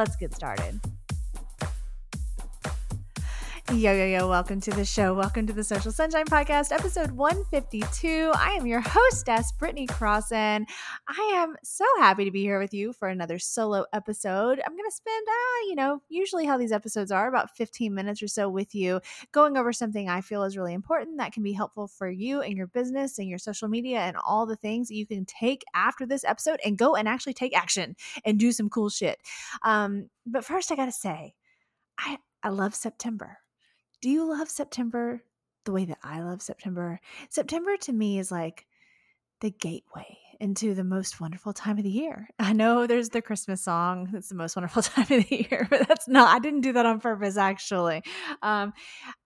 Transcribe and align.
Let's 0.00 0.16
get 0.16 0.32
started. 0.34 0.80
Yo, 3.74 3.92
yo, 3.92 4.04
yo, 4.04 4.28
welcome 4.28 4.60
to 4.60 4.72
the 4.72 4.84
show. 4.84 5.14
Welcome 5.14 5.46
to 5.46 5.52
the 5.52 5.62
Social 5.62 5.92
Sunshine 5.92 6.24
Podcast, 6.24 6.72
episode 6.72 7.12
152. 7.12 8.32
I 8.34 8.54
am 8.54 8.66
your 8.66 8.80
hostess, 8.84 9.52
Brittany 9.52 9.86
Crossan. 9.86 10.66
I 11.06 11.32
am 11.36 11.54
so 11.62 11.84
happy 12.00 12.24
to 12.24 12.32
be 12.32 12.40
here 12.40 12.58
with 12.58 12.74
you 12.74 12.92
for 12.92 13.06
another 13.06 13.38
solo 13.38 13.86
episode. 13.92 14.60
I'm 14.66 14.72
going 14.72 14.90
to 14.90 14.96
spend, 14.96 15.24
uh, 15.28 15.68
you 15.68 15.76
know, 15.76 16.02
usually 16.08 16.46
how 16.46 16.58
these 16.58 16.72
episodes 16.72 17.12
are, 17.12 17.28
about 17.28 17.56
15 17.56 17.94
minutes 17.94 18.20
or 18.24 18.26
so 18.26 18.48
with 18.48 18.74
you, 18.74 19.00
going 19.30 19.56
over 19.56 19.72
something 19.72 20.08
I 20.08 20.20
feel 20.20 20.42
is 20.42 20.56
really 20.56 20.74
important 20.74 21.18
that 21.18 21.32
can 21.32 21.44
be 21.44 21.52
helpful 21.52 21.86
for 21.86 22.10
you 22.10 22.40
and 22.40 22.56
your 22.56 22.66
business 22.66 23.20
and 23.20 23.28
your 23.28 23.38
social 23.38 23.68
media 23.68 24.00
and 24.00 24.16
all 24.16 24.46
the 24.46 24.56
things 24.56 24.88
that 24.88 24.96
you 24.96 25.06
can 25.06 25.24
take 25.26 25.62
after 25.76 26.06
this 26.06 26.24
episode 26.24 26.58
and 26.64 26.76
go 26.76 26.96
and 26.96 27.06
actually 27.06 27.34
take 27.34 27.56
action 27.56 27.94
and 28.24 28.40
do 28.40 28.50
some 28.50 28.68
cool 28.68 28.88
shit. 28.88 29.20
Um, 29.62 30.10
but 30.26 30.44
first, 30.44 30.72
I 30.72 30.74
got 30.74 30.86
to 30.86 30.92
say, 30.92 31.34
I, 31.96 32.18
I 32.42 32.48
love 32.48 32.74
September. 32.74 33.38
Do 34.00 34.08
you 34.08 34.28
love 34.28 34.48
September 34.48 35.22
the 35.64 35.72
way 35.72 35.84
that 35.84 35.98
I 36.02 36.22
love 36.22 36.40
September? 36.40 37.00
September 37.28 37.76
to 37.78 37.92
me 37.92 38.18
is 38.18 38.32
like 38.32 38.66
the 39.40 39.50
gateway 39.50 40.18
into 40.40 40.74
the 40.74 40.84
most 40.84 41.20
wonderful 41.20 41.52
time 41.52 41.76
of 41.76 41.84
the 41.84 41.90
year. 41.90 42.28
I 42.38 42.54
know 42.54 42.86
there's 42.86 43.10
the 43.10 43.20
Christmas 43.20 43.60
song 43.60 44.08
that's 44.10 44.30
the 44.30 44.34
most 44.34 44.56
wonderful 44.56 44.82
time 44.82 45.02
of 45.02 45.28
the 45.28 45.46
year, 45.50 45.66
but 45.68 45.86
that's 45.86 46.08
not, 46.08 46.34
I 46.34 46.38
didn't 46.38 46.62
do 46.62 46.72
that 46.72 46.86
on 46.86 46.98
purpose 46.98 47.36
actually. 47.36 48.02
Um, 48.42 48.72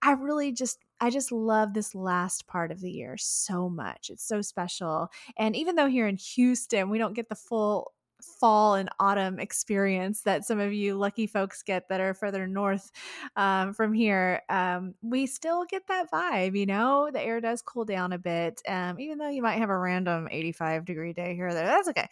I 0.03 0.13
really 0.13 0.53
just, 0.53 0.79
I 1.01 1.11
just 1.11 1.31
love 1.31 1.73
this 1.73 1.95
last 1.95 2.47
part 2.49 2.73
of 2.73 2.81
the 2.81 2.91
year 2.91 3.17
so 3.17 3.69
much. 3.69 4.11
It's 4.11 4.27
so 4.27 4.43
special. 4.43 5.09
And 5.37 5.55
even 5.55 5.77
though 5.77 5.89
here 5.89 6.09
in 6.09 6.17
Houston, 6.17 6.91
we 6.91 6.99
don't 6.99 7.15
get 7.15 7.29
the 7.29 7.35
full 7.37 7.93
fall 8.41 8.75
and 8.75 8.89
autumn 8.99 9.39
experience 9.39 10.23
that 10.23 10.45
some 10.45 10.61
of 10.61 10.73
you 10.73 10.97
lucky 10.97 11.27
folks 11.27 11.63
get 11.63 11.89
that 11.89 12.01
are 12.01 12.15
further 12.15 12.47
north 12.47 12.91
um, 13.37 13.73
from 13.73 13.93
here, 13.93 14.43
um, 14.49 14.95
we 15.03 15.27
still 15.27 15.65
get 15.65 15.87
that 15.89 16.11
vibe. 16.11 16.59
You 16.59 16.67
know, 16.67 17.11
the 17.13 17.21
air 17.21 17.41
does 17.41 17.63
cool 17.63 17.85
down 17.85 18.13
a 18.13 18.19
bit, 18.19 18.63
um, 18.69 18.99
even 18.99 19.19
though 19.19 19.29
you 19.29 19.43
might 19.43 19.59
have 19.59 19.71
a 19.71 19.79
random 19.79 20.29
85 20.31 20.85
degree 20.85 21.13
day 21.13 21.35
here 21.35 21.49
or 21.49 21.55
there. 21.55 21.67
That's 21.67 21.89
okay. 21.89 22.09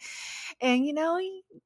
And 0.61 0.85
you 0.85 0.93
know, 0.93 1.19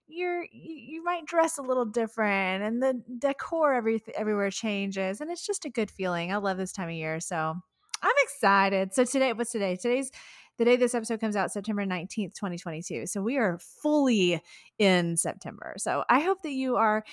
you're 0.07 0.45
you 0.51 1.03
might 1.03 1.25
dress 1.25 1.57
a 1.57 1.61
little 1.61 1.85
different, 1.85 2.63
and 2.63 2.81
the 2.81 3.01
decor 3.19 3.73
every 3.73 4.01
everywhere 4.15 4.51
changes, 4.51 5.21
and 5.21 5.29
it's 5.31 5.45
just 5.45 5.65
a 5.65 5.69
good 5.69 5.91
feeling. 5.91 6.31
I 6.31 6.37
love 6.37 6.57
this 6.57 6.71
time 6.71 6.89
of 6.89 6.95
year, 6.95 7.19
so 7.19 7.55
I'm 8.01 8.15
excited. 8.23 8.93
So 8.93 9.03
today, 9.05 9.33
what's 9.33 9.51
today? 9.51 9.75
Today's 9.75 10.11
the 10.57 10.65
day 10.65 10.75
this 10.75 10.95
episode 10.95 11.19
comes 11.19 11.35
out, 11.35 11.51
September 11.51 11.85
19th, 11.85 12.33
2022. 12.33 13.05
So 13.05 13.21
we 13.21 13.37
are 13.37 13.59
fully 13.59 14.41
in 14.79 15.15
September. 15.15 15.75
So 15.77 16.03
I 16.09 16.19
hope 16.19 16.41
that 16.41 16.53
you 16.53 16.77
are 16.77 17.03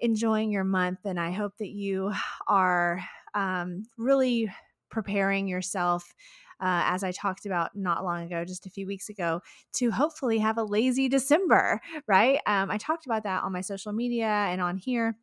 enjoying 0.00 0.52
your 0.52 0.64
month 0.64 1.00
and 1.04 1.18
I 1.18 1.30
hope 1.30 1.56
that 1.58 1.70
you 1.70 2.12
are 2.46 3.02
um, 3.34 3.84
really 3.96 4.52
preparing 4.90 5.48
yourself. 5.48 6.14
Uh, 6.62 6.84
as 6.84 7.02
I 7.02 7.10
talked 7.10 7.46
about 7.46 7.74
not 7.74 8.04
long 8.04 8.22
ago, 8.24 8.44
just 8.44 8.66
a 8.66 8.70
few 8.70 8.86
weeks 8.86 9.08
ago, 9.08 9.40
to 9.72 9.90
hopefully 9.90 10.36
have 10.40 10.58
a 10.58 10.62
lazy 10.62 11.08
December, 11.08 11.80
right? 12.06 12.38
Um, 12.46 12.70
I 12.70 12.76
talked 12.76 13.06
about 13.06 13.22
that 13.22 13.44
on 13.44 13.52
my 13.52 13.62
social 13.62 13.94
media 13.94 14.26
and 14.26 14.60
on 14.60 14.76
here 14.76 15.16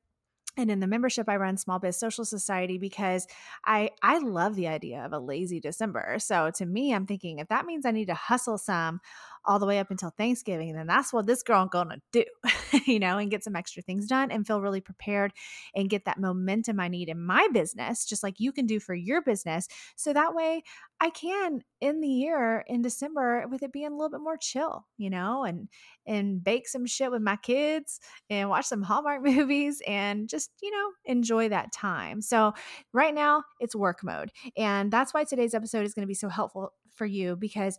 and 0.58 0.72
in 0.72 0.80
the 0.80 0.88
membership 0.88 1.30
i 1.30 1.36
run 1.36 1.56
small 1.58 1.80
biz 1.80 1.98
social 1.98 2.26
society 2.26 2.78
because 2.78 3.28
i 3.66 3.90
i 4.02 4.18
love 4.18 4.56
the 4.56 4.68
idea 4.68 5.06
of 5.06 5.14
a 5.14 5.20
lazy 5.20 5.60
december. 5.60 6.18
So 6.20 6.52
to 6.56 6.66
me 6.66 6.94
i'm 6.94 7.06
thinking 7.06 7.40
if 7.40 7.48
that 7.50 7.66
means 7.66 7.86
i 7.86 7.92
need 7.92 8.08
to 8.08 8.14
hustle 8.14 8.58
some 8.58 9.00
all 9.48 9.60
the 9.60 9.66
way 9.66 9.80
up 9.80 9.90
until 9.90 10.12
Thanksgiving, 10.12 10.74
then 10.74 10.88
that's 10.88 11.14
what 11.14 11.26
this 11.26 11.42
girl 11.42 11.66
gonna 11.66 11.98
do, 12.12 12.26
you 12.86 13.00
know, 13.00 13.18
and 13.18 13.32
get 13.32 13.44
some 13.44 13.56
extra 13.56 13.82
things 13.82 14.08
done 14.08 14.30
and 14.30 14.46
feel 14.46 14.62
really 14.62 14.82
prepared 14.82 15.32
and 15.74 15.90
get 15.90 16.06
that 16.06 16.20
momentum 16.20 16.80
I 16.80 16.90
need 16.90 17.10
in 17.10 17.26
my 17.26 17.48
business, 17.54 18.06
just 18.06 18.24
like 18.24 18.36
you 18.40 18.52
can 18.52 18.66
do 18.66 18.80
for 18.80 18.94
your 18.94 19.22
business. 19.22 19.68
So 19.96 20.14
that 20.14 20.36
way 20.36 20.64
I 21.00 21.10
can 21.12 21.62
in 21.80 22.02
the 22.02 22.08
year 22.08 22.64
in 22.68 22.82
December 22.82 23.46
with 23.50 23.64
it 23.64 23.72
being 23.72 23.88
a 23.88 23.96
little 23.96 24.10
bit 24.10 24.22
more 24.22 24.38
chill, 24.38 24.86
you 24.98 25.10
know, 25.10 25.44
and 25.44 25.70
and 26.06 26.44
bake 26.44 26.68
some 26.68 26.86
shit 26.86 27.12
with 27.12 27.22
my 27.22 27.36
kids 27.38 28.00
and 28.30 28.50
watch 28.50 28.66
some 28.66 28.82
Hallmark 28.82 29.22
movies 29.24 29.82
and 29.88 30.28
just, 30.28 30.52
you 30.62 30.72
know, 30.72 30.92
enjoy 31.06 31.50
that 31.50 31.72
time. 31.72 32.22
So 32.22 32.54
right 32.94 33.14
now 33.14 33.44
it's 33.60 33.76
work 33.76 34.04
mode. 34.04 34.32
And 34.58 34.92
that's 34.92 35.14
why 35.14 35.24
today's 35.24 35.54
episode 35.54 35.86
is 35.86 35.94
going 35.94 36.04
to 36.04 36.08
be 36.08 36.14
so 36.14 36.30
helpful 36.30 36.74
for 36.96 37.06
you 37.06 37.36
because 37.36 37.78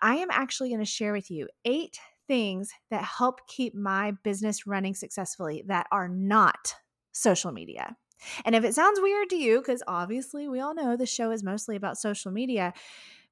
I 0.00 0.16
am 0.16 0.28
actually 0.30 0.70
going 0.70 0.80
to 0.80 0.84
share 0.84 1.12
with 1.12 1.30
you 1.30 1.48
eight 1.64 1.98
things 2.26 2.70
that 2.90 3.04
help 3.04 3.46
keep 3.48 3.74
my 3.74 4.12
business 4.22 4.66
running 4.66 4.94
successfully 4.94 5.62
that 5.66 5.86
are 5.92 6.08
not 6.08 6.74
social 7.12 7.52
media. 7.52 7.96
And 8.44 8.54
if 8.54 8.64
it 8.64 8.74
sounds 8.74 9.00
weird 9.00 9.28
to 9.30 9.36
you, 9.36 9.58
because 9.58 9.82
obviously 9.86 10.48
we 10.48 10.60
all 10.60 10.74
know 10.74 10.96
the 10.96 11.06
show 11.06 11.30
is 11.30 11.42
mostly 11.42 11.76
about 11.76 11.98
social 11.98 12.32
media, 12.32 12.72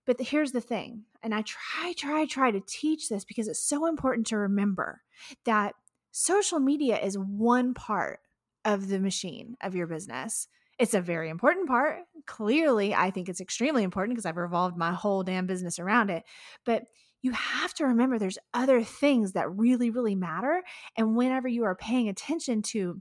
but 0.05 0.21
here's 0.21 0.53
the 0.53 0.61
thing, 0.61 1.05
and 1.23 1.35
I 1.35 1.43
try, 1.43 1.95
try, 1.97 2.27
try 2.27 2.51
to 2.51 2.61
teach 2.67 3.09
this 3.09 3.25
because 3.25 3.47
it's 3.47 3.63
so 3.63 3.87
important 3.87 4.27
to 4.29 4.37
remember 4.37 5.01
that 5.45 5.75
social 6.11 6.59
media 6.59 6.99
is 6.99 7.17
one 7.17 7.73
part 7.73 8.21
of 8.65 8.89
the 8.89 8.99
machine 8.99 9.57
of 9.61 9.75
your 9.75 9.87
business. 9.87 10.49
It's 10.83 10.95
a 10.95 11.01
very 11.01 11.29
important 11.29 11.69
part. 11.69 12.01
Clearly, 12.27 12.93
I 12.93 13.13
think 13.13 13.29
it's 13.29 13.41
extremely 13.41 13.85
important 13.85 14.17
because 14.17 14.27
I've 14.27 14.37
revolved 14.37 14.77
my 14.77 14.91
whole 14.91 15.23
damn 15.23 15.47
business 15.47 15.79
around 15.79 16.11
it. 16.11 16.25
But 16.67 16.83
you 17.23 17.31
have 17.31 17.73
to 17.75 17.85
remember 17.85 18.19
there's 18.19 18.39
other 18.53 18.83
things 18.83 19.35
that 19.35 19.49
really, 19.49 19.91
really 19.91 20.17
matter. 20.17 20.61
And 20.97 21.15
whenever 21.15 21.47
you 21.47 21.63
are 21.67 21.77
paying 21.77 22.09
attention 22.09 22.63
to 22.63 23.01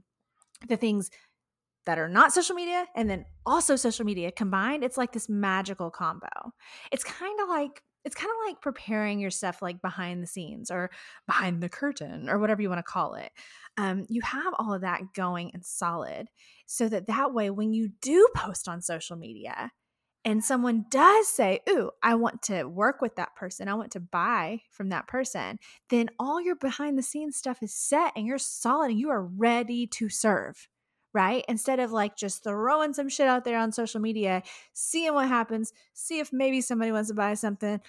the 0.68 0.76
things 0.76 1.10
that 1.84 1.98
are 1.98 2.08
not 2.08 2.32
social 2.32 2.54
media 2.54 2.86
and 2.94 3.10
then 3.10 3.24
also 3.44 3.74
social 3.74 4.04
media 4.04 4.30
combined, 4.30 4.84
it's 4.84 4.96
like 4.96 5.10
this 5.10 5.28
magical 5.28 5.90
combo. 5.90 6.28
It's 6.92 7.02
kind 7.02 7.40
of 7.40 7.48
like 7.48 7.82
it's 8.04 8.14
kind 8.14 8.30
of 8.30 8.48
like 8.48 8.60
preparing 8.60 9.20
your 9.20 9.30
stuff 9.30 9.62
like 9.62 9.80
behind 9.80 10.22
the 10.22 10.26
scenes 10.26 10.70
or 10.70 10.90
behind 11.26 11.62
the 11.62 11.68
curtain 11.68 12.28
or 12.28 12.38
whatever 12.38 12.62
you 12.62 12.68
want 12.68 12.78
to 12.78 12.82
call 12.82 13.14
it. 13.14 13.30
Um, 13.76 14.04
you 14.08 14.20
have 14.22 14.54
all 14.58 14.74
of 14.74 14.82
that 14.82 15.14
going 15.14 15.50
and 15.54 15.64
solid 15.64 16.28
so 16.66 16.88
that 16.88 17.06
that 17.06 17.32
way 17.32 17.50
when 17.50 17.72
you 17.72 17.90
do 18.00 18.28
post 18.34 18.68
on 18.68 18.82
social 18.82 19.16
media 19.16 19.70
and 20.24 20.44
someone 20.44 20.84
does 20.90 21.28
say 21.28 21.60
ooh 21.68 21.90
i 22.02 22.14
want 22.14 22.42
to 22.42 22.64
work 22.64 23.00
with 23.00 23.16
that 23.16 23.34
person 23.34 23.68
i 23.68 23.74
want 23.74 23.90
to 23.90 24.00
buy 24.00 24.60
from 24.70 24.88
that 24.88 25.06
person 25.08 25.58
then 25.90 26.08
all 26.18 26.40
your 26.40 26.56
behind 26.56 26.96
the 26.96 27.02
scenes 27.02 27.36
stuff 27.36 27.58
is 27.62 27.74
set 27.74 28.12
and 28.16 28.26
you're 28.26 28.38
solid 28.38 28.90
and 28.90 29.00
you 29.00 29.10
are 29.10 29.24
ready 29.24 29.86
to 29.86 30.08
serve 30.08 30.68
right? 31.12 31.44
Instead 31.48 31.80
of 31.80 31.92
like 31.92 32.16
just 32.16 32.42
throwing 32.42 32.94
some 32.94 33.08
shit 33.08 33.26
out 33.26 33.44
there 33.44 33.58
on 33.58 33.72
social 33.72 34.00
media, 34.00 34.42
seeing 34.72 35.14
what 35.14 35.28
happens, 35.28 35.72
see 35.94 36.18
if 36.18 36.32
maybe 36.32 36.60
somebody 36.60 36.92
wants 36.92 37.08
to 37.08 37.14
buy 37.14 37.34
something. 37.34 37.80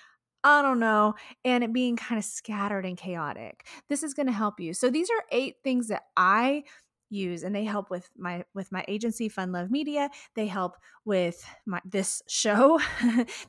I 0.45 0.61
don't 0.61 0.79
know, 0.79 1.15
and 1.45 1.63
it 1.63 1.71
being 1.71 1.95
kind 1.95 2.19
of 2.19 2.25
scattered 2.25 2.85
and 2.85 2.97
chaotic. 2.97 3.65
This 3.87 4.03
is 4.03 4.13
going 4.13 4.25
to 4.25 4.33
help 4.33 4.59
you. 4.59 4.73
So 4.73 4.89
these 4.89 5.09
are 5.09 5.23
eight 5.31 5.55
things 5.63 5.87
that 5.87 6.03
I 6.17 6.63
use 7.09 7.43
and 7.43 7.55
they 7.55 7.63
help 7.63 7.89
with 7.89 8.09
my 8.17 8.43
with 8.53 8.71
my 8.71 8.83
agency 8.87 9.29
fun 9.29 9.51
love 9.51 9.71
media. 9.71 10.09
They 10.35 10.47
help 10.47 10.77
with 11.05 11.45
my 11.65 11.81
this 11.85 12.21
show. 12.27 12.79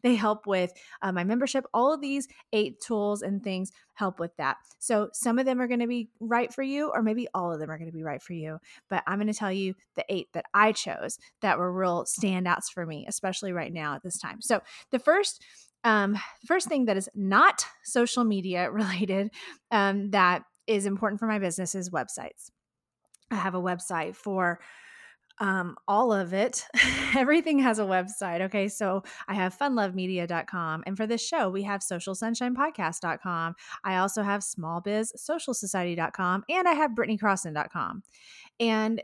They 0.02 0.14
help 0.14 0.46
with 0.46 0.72
uh, 1.02 1.12
my 1.12 1.24
membership. 1.24 1.64
All 1.72 1.92
of 1.92 2.00
these 2.00 2.28
eight 2.52 2.80
tools 2.80 3.22
and 3.22 3.42
things 3.42 3.72
help 3.94 4.18
with 4.18 4.36
that. 4.36 4.56
So 4.78 5.08
some 5.12 5.38
of 5.38 5.46
them 5.46 5.60
are 5.60 5.68
going 5.68 5.80
to 5.80 5.86
be 5.86 6.10
right 6.20 6.52
for 6.52 6.62
you 6.62 6.90
or 6.92 7.02
maybe 7.02 7.28
all 7.34 7.52
of 7.52 7.60
them 7.60 7.70
are 7.70 7.78
going 7.78 7.90
to 7.90 7.96
be 7.96 8.02
right 8.02 8.22
for 8.22 8.32
you 8.32 8.58
but 8.90 9.02
i'm 9.06 9.18
going 9.18 9.26
to 9.26 9.34
tell 9.34 9.52
you 9.52 9.74
the 9.94 10.04
eight 10.08 10.28
that 10.32 10.44
i 10.54 10.72
chose 10.72 11.18
that 11.40 11.58
were 11.58 11.72
real 11.72 12.04
standouts 12.04 12.70
for 12.72 12.86
me 12.86 13.04
especially 13.08 13.52
right 13.52 13.72
now 13.72 13.94
at 13.94 14.02
this 14.02 14.18
time. 14.18 14.40
So 14.40 14.60
the 14.90 14.98
first 14.98 15.42
um, 15.84 16.12
the 16.12 16.46
first 16.46 16.68
thing 16.68 16.86
that 16.86 16.96
is 16.96 17.10
not 17.14 17.64
social 17.82 18.24
media 18.24 18.70
related 18.70 19.30
um, 19.70 20.10
that 20.10 20.42
is 20.66 20.86
important 20.86 21.20
for 21.20 21.26
my 21.26 21.38
business 21.38 21.74
is 21.74 21.90
websites. 21.90 22.50
I 23.30 23.36
have 23.36 23.54
a 23.54 23.60
website 23.60 24.16
for 24.16 24.60
um, 25.40 25.76
all 25.88 26.12
of 26.12 26.32
it. 26.32 26.64
Everything 27.16 27.58
has 27.58 27.78
a 27.78 27.84
website. 27.84 28.40
Okay. 28.42 28.68
So 28.68 29.02
I 29.26 29.34
have 29.34 29.56
funlovemedia.com. 29.56 30.84
And 30.86 30.96
for 30.96 31.06
this 31.06 31.26
show, 31.26 31.48
we 31.48 31.62
have 31.64 31.80
socialsunshine.podcast.com. 31.80 33.54
I 33.82 33.96
also 33.96 34.22
have 34.22 34.42
smallbizsocialsociety.com 34.42 36.44
and 36.48 36.68
I 36.68 36.72
have 36.72 36.92
brittanycrossan.com. 36.92 38.02
And 38.60 39.02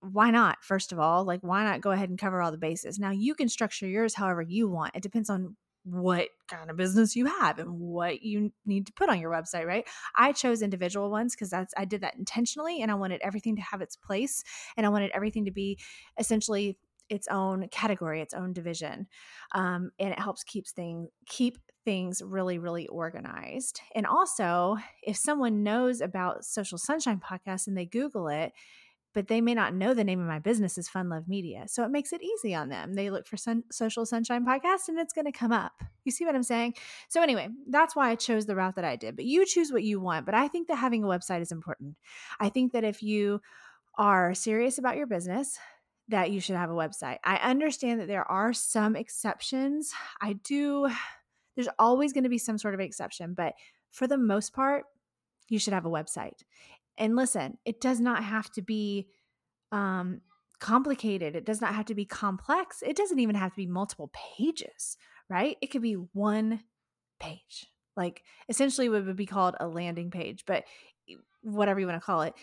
why 0.00 0.30
not? 0.30 0.62
First 0.62 0.92
of 0.92 0.98
all, 0.98 1.24
like, 1.24 1.40
why 1.42 1.64
not 1.64 1.80
go 1.80 1.90
ahead 1.90 2.08
and 2.08 2.18
cover 2.18 2.40
all 2.40 2.52
the 2.52 2.58
bases? 2.58 2.98
Now, 2.98 3.10
you 3.10 3.34
can 3.34 3.48
structure 3.48 3.86
yours 3.86 4.14
however 4.14 4.42
you 4.42 4.68
want. 4.68 4.94
It 4.94 5.02
depends 5.02 5.28
on 5.28 5.56
what 5.90 6.28
kind 6.48 6.70
of 6.70 6.76
business 6.76 7.16
you 7.16 7.26
have 7.26 7.58
and 7.58 7.78
what 7.78 8.22
you 8.22 8.52
need 8.66 8.86
to 8.86 8.92
put 8.92 9.08
on 9.08 9.20
your 9.20 9.30
website, 9.30 9.66
right? 9.66 9.86
I 10.16 10.32
chose 10.32 10.62
individual 10.62 11.10
ones 11.10 11.34
because 11.34 11.50
that's 11.50 11.74
I 11.76 11.84
did 11.84 12.02
that 12.02 12.16
intentionally 12.16 12.82
and 12.82 12.90
I 12.90 12.94
wanted 12.94 13.20
everything 13.22 13.56
to 13.56 13.62
have 13.62 13.80
its 13.80 13.96
place 13.96 14.42
and 14.76 14.86
I 14.86 14.88
wanted 14.88 15.10
everything 15.14 15.44
to 15.46 15.50
be 15.50 15.78
essentially 16.18 16.78
its 17.08 17.26
own 17.28 17.68
category, 17.68 18.20
its 18.20 18.34
own 18.34 18.52
division. 18.52 19.06
Um, 19.52 19.90
and 19.98 20.12
it 20.12 20.20
helps 20.20 20.44
keeps 20.44 20.72
things 20.72 21.08
keep 21.26 21.58
things 21.84 22.20
really, 22.22 22.58
really 22.58 22.86
organized. 22.88 23.80
And 23.94 24.06
also, 24.06 24.76
if 25.02 25.16
someone 25.16 25.62
knows 25.62 26.02
about 26.02 26.44
Social 26.44 26.76
Sunshine 26.76 27.18
Podcast 27.18 27.66
and 27.66 27.76
they 27.76 27.86
Google 27.86 28.28
it, 28.28 28.52
but 29.18 29.26
they 29.26 29.40
may 29.40 29.52
not 29.52 29.74
know 29.74 29.94
the 29.94 30.04
name 30.04 30.20
of 30.20 30.28
my 30.28 30.38
business 30.38 30.78
is 30.78 30.88
Fun 30.88 31.08
Love 31.08 31.26
Media. 31.26 31.64
So 31.66 31.82
it 31.82 31.90
makes 31.90 32.12
it 32.12 32.22
easy 32.22 32.54
on 32.54 32.68
them. 32.68 32.94
They 32.94 33.10
look 33.10 33.26
for 33.26 33.36
Sun- 33.36 33.64
Social 33.68 34.06
Sunshine 34.06 34.46
Podcast 34.46 34.86
and 34.86 34.96
it's 34.96 35.12
going 35.12 35.24
to 35.24 35.32
come 35.32 35.50
up. 35.50 35.72
You 36.04 36.12
see 36.12 36.24
what 36.24 36.36
I'm 36.36 36.44
saying? 36.44 36.74
So, 37.08 37.20
anyway, 37.20 37.48
that's 37.68 37.96
why 37.96 38.10
I 38.10 38.14
chose 38.14 38.46
the 38.46 38.54
route 38.54 38.76
that 38.76 38.84
I 38.84 38.94
did. 38.94 39.16
But 39.16 39.24
you 39.24 39.44
choose 39.44 39.72
what 39.72 39.82
you 39.82 39.98
want. 39.98 40.24
But 40.24 40.36
I 40.36 40.46
think 40.46 40.68
that 40.68 40.76
having 40.76 41.02
a 41.02 41.08
website 41.08 41.40
is 41.40 41.50
important. 41.50 41.96
I 42.38 42.48
think 42.48 42.70
that 42.74 42.84
if 42.84 43.02
you 43.02 43.40
are 43.96 44.34
serious 44.34 44.78
about 44.78 44.96
your 44.96 45.08
business, 45.08 45.58
that 46.06 46.30
you 46.30 46.40
should 46.40 46.54
have 46.54 46.70
a 46.70 46.74
website. 46.74 47.18
I 47.24 47.38
understand 47.38 47.98
that 47.98 48.06
there 48.06 48.30
are 48.30 48.52
some 48.52 48.94
exceptions. 48.94 49.90
I 50.20 50.34
do, 50.34 50.88
there's 51.56 51.68
always 51.76 52.12
going 52.12 52.22
to 52.22 52.30
be 52.30 52.38
some 52.38 52.56
sort 52.56 52.74
of 52.74 52.78
exception, 52.80 53.34
but 53.34 53.54
for 53.90 54.06
the 54.06 54.16
most 54.16 54.52
part, 54.52 54.84
you 55.48 55.58
should 55.58 55.72
have 55.72 55.86
a 55.86 55.90
website. 55.90 56.44
And 56.98 57.16
listen, 57.16 57.58
it 57.64 57.80
does 57.80 58.00
not 58.00 58.24
have 58.24 58.50
to 58.52 58.62
be 58.62 59.08
um, 59.72 60.20
complicated. 60.58 61.36
It 61.36 61.46
does 61.46 61.60
not 61.60 61.74
have 61.74 61.86
to 61.86 61.94
be 61.94 62.04
complex. 62.04 62.82
It 62.84 62.96
doesn't 62.96 63.20
even 63.20 63.36
have 63.36 63.52
to 63.52 63.56
be 63.56 63.66
multiple 63.66 64.10
pages, 64.12 64.96
right? 65.30 65.56
It 65.62 65.68
could 65.68 65.82
be 65.82 65.94
one 65.94 66.60
page, 67.20 67.66
like 67.96 68.22
essentially 68.48 68.88
what 68.88 69.06
would 69.06 69.16
be 69.16 69.26
called 69.26 69.56
a 69.60 69.68
landing 69.68 70.10
page, 70.10 70.44
but 70.46 70.64
whatever 71.42 71.78
you 71.80 71.86
want 71.86 72.00
to 72.00 72.04
call 72.04 72.22
it, 72.22 72.34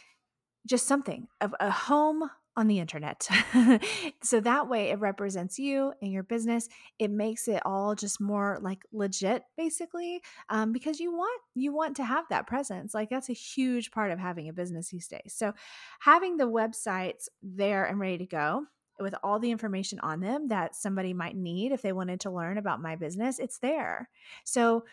just 0.65 0.87
something 0.87 1.27
of 1.41 1.53
a 1.59 1.69
home 1.69 2.29
on 2.57 2.67
the 2.67 2.79
internet. 2.79 3.27
so 4.23 4.39
that 4.39 4.69
way 4.69 4.89
it 4.89 4.99
represents 4.99 5.59
you 5.59 5.93
and 6.01 6.11
your 6.11 6.23
business. 6.23 6.69
It 6.99 7.11
makes 7.11 7.47
it 7.47 7.61
all 7.65 7.95
just 7.95 8.21
more 8.21 8.57
like 8.61 8.83
legit 8.93 9.43
basically 9.57 10.21
um, 10.49 10.71
because 10.71 10.99
you 10.99 11.11
want 11.11 11.41
you 11.53 11.73
want 11.73 11.97
to 11.97 12.03
have 12.03 12.25
that 12.29 12.47
presence. 12.47 12.93
Like 12.93 13.09
that's 13.09 13.29
a 13.29 13.33
huge 13.33 13.91
part 13.91 14.11
of 14.11 14.19
having 14.19 14.49
a 14.49 14.53
business 14.53 14.89
these 14.89 15.07
days. 15.07 15.33
So 15.35 15.53
having 15.99 16.37
the 16.37 16.49
websites 16.49 17.27
there 17.43 17.85
and 17.85 17.99
ready 17.99 18.17
to 18.19 18.25
go 18.25 18.65
with 18.99 19.15
all 19.23 19.39
the 19.39 19.51
information 19.51 19.99
on 19.99 20.21
them 20.21 20.47
that 20.47 20.75
somebody 20.75 21.13
might 21.13 21.35
need 21.35 21.71
if 21.71 21.81
they 21.81 21.91
wanted 21.91 22.21
to 22.21 22.31
learn 22.31 22.57
about 22.57 22.81
my 22.81 22.95
business, 22.95 23.39
it's 23.39 23.59
there. 23.59 24.09
So 24.45 24.85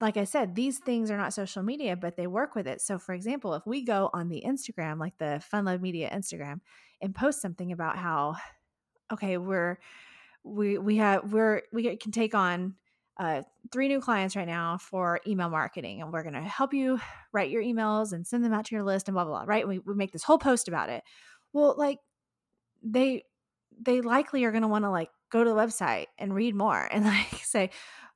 like 0.00 0.16
I 0.16 0.24
said, 0.24 0.54
these 0.54 0.78
things 0.78 1.10
are 1.10 1.16
not 1.16 1.32
social 1.32 1.62
media, 1.62 1.96
but 1.96 2.16
they 2.16 2.26
work 2.26 2.54
with 2.54 2.66
it. 2.66 2.80
So, 2.82 2.98
for 2.98 3.14
example, 3.14 3.54
if 3.54 3.66
we 3.66 3.82
go 3.82 4.10
on 4.12 4.28
the 4.28 4.42
Instagram, 4.46 4.98
like 4.98 5.16
the 5.18 5.42
Fun 5.50 5.64
Love 5.64 5.80
Media 5.80 6.10
Instagram, 6.14 6.60
and 7.00 7.14
post 7.14 7.40
something 7.40 7.72
about 7.72 7.96
how, 7.96 8.36
okay, 9.12 9.38
we're 9.38 9.78
we 10.44 10.78
we 10.78 10.96
have 10.96 11.32
we're 11.32 11.62
we 11.72 11.96
can 11.96 12.12
take 12.12 12.34
on 12.34 12.74
uh, 13.18 13.42
three 13.72 13.88
new 13.88 14.00
clients 14.00 14.36
right 14.36 14.46
now 14.46 14.76
for 14.76 15.20
email 15.26 15.48
marketing, 15.48 16.02
and 16.02 16.12
we're 16.12 16.22
going 16.22 16.34
to 16.34 16.42
help 16.42 16.74
you 16.74 17.00
write 17.32 17.50
your 17.50 17.62
emails 17.62 18.12
and 18.12 18.26
send 18.26 18.44
them 18.44 18.52
out 18.52 18.66
to 18.66 18.74
your 18.74 18.84
list 18.84 19.08
and 19.08 19.14
blah 19.14 19.24
blah 19.24 19.44
blah. 19.44 19.44
Right? 19.46 19.66
We 19.66 19.78
we 19.78 19.94
make 19.94 20.12
this 20.12 20.24
whole 20.24 20.38
post 20.38 20.68
about 20.68 20.90
it. 20.90 21.02
Well, 21.54 21.74
like 21.78 21.98
they 22.82 23.24
they 23.80 24.02
likely 24.02 24.44
are 24.44 24.50
going 24.50 24.62
to 24.62 24.68
want 24.68 24.84
to 24.84 24.90
like 24.90 25.10
go 25.30 25.42
to 25.42 25.50
the 25.50 25.56
website 25.56 26.06
and 26.18 26.34
read 26.34 26.54
more 26.54 26.88
and 26.90 27.04
like 27.04 27.40
say 27.42 27.70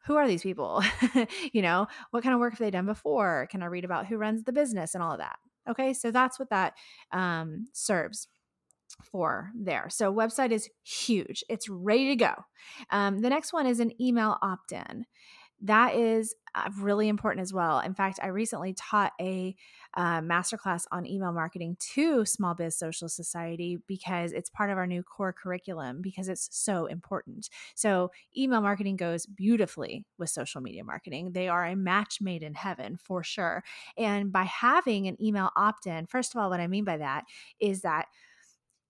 who 0.06 0.16
are 0.16 0.26
these 0.26 0.42
people? 0.42 0.82
you 1.52 1.62
know, 1.62 1.86
what 2.10 2.22
kind 2.22 2.34
of 2.34 2.40
work 2.40 2.52
have 2.52 2.58
they 2.58 2.70
done 2.70 2.86
before? 2.86 3.48
Can 3.50 3.62
I 3.62 3.66
read 3.66 3.84
about 3.84 4.06
who 4.06 4.16
runs 4.16 4.44
the 4.44 4.52
business 4.52 4.94
and 4.94 5.02
all 5.02 5.12
of 5.12 5.18
that? 5.18 5.36
Okay, 5.68 5.92
so 5.92 6.10
that's 6.10 6.38
what 6.38 6.50
that 6.50 6.74
um, 7.12 7.66
serves 7.72 8.28
for 9.02 9.50
there. 9.54 9.86
So, 9.88 10.12
website 10.12 10.52
is 10.52 10.68
huge, 10.82 11.44
it's 11.48 11.68
ready 11.68 12.08
to 12.08 12.16
go. 12.16 12.34
Um, 12.90 13.20
the 13.20 13.30
next 13.30 13.52
one 13.52 13.66
is 13.66 13.80
an 13.80 13.92
email 14.00 14.38
opt 14.42 14.72
in 14.72 15.04
that 15.62 15.94
is 15.94 16.34
uh, 16.54 16.70
really 16.78 17.08
important 17.08 17.42
as 17.42 17.52
well. 17.52 17.80
In 17.80 17.94
fact, 17.94 18.18
I 18.22 18.28
recently 18.28 18.74
taught 18.74 19.12
a 19.20 19.54
uh, 19.96 20.20
masterclass 20.20 20.84
on 20.90 21.06
email 21.06 21.32
marketing 21.32 21.76
to 21.94 22.24
Small 22.24 22.54
Biz 22.54 22.76
Social 22.76 23.08
Society 23.08 23.78
because 23.86 24.32
it's 24.32 24.50
part 24.50 24.70
of 24.70 24.78
our 24.78 24.86
new 24.86 25.02
core 25.02 25.32
curriculum 25.32 26.00
because 26.00 26.28
it's 26.28 26.48
so 26.50 26.86
important. 26.86 27.48
So, 27.74 28.10
email 28.36 28.60
marketing 28.60 28.96
goes 28.96 29.26
beautifully 29.26 30.04
with 30.18 30.30
social 30.30 30.60
media 30.60 30.84
marketing. 30.84 31.32
They 31.32 31.48
are 31.48 31.66
a 31.66 31.76
match 31.76 32.20
made 32.20 32.42
in 32.42 32.54
heaven 32.54 32.96
for 32.96 33.22
sure. 33.22 33.62
And 33.96 34.32
by 34.32 34.44
having 34.44 35.06
an 35.06 35.22
email 35.22 35.50
opt 35.56 35.86
in, 35.86 36.06
first 36.06 36.34
of 36.34 36.40
all, 36.40 36.50
what 36.50 36.60
I 36.60 36.66
mean 36.66 36.84
by 36.84 36.96
that 36.98 37.24
is 37.60 37.82
that 37.82 38.06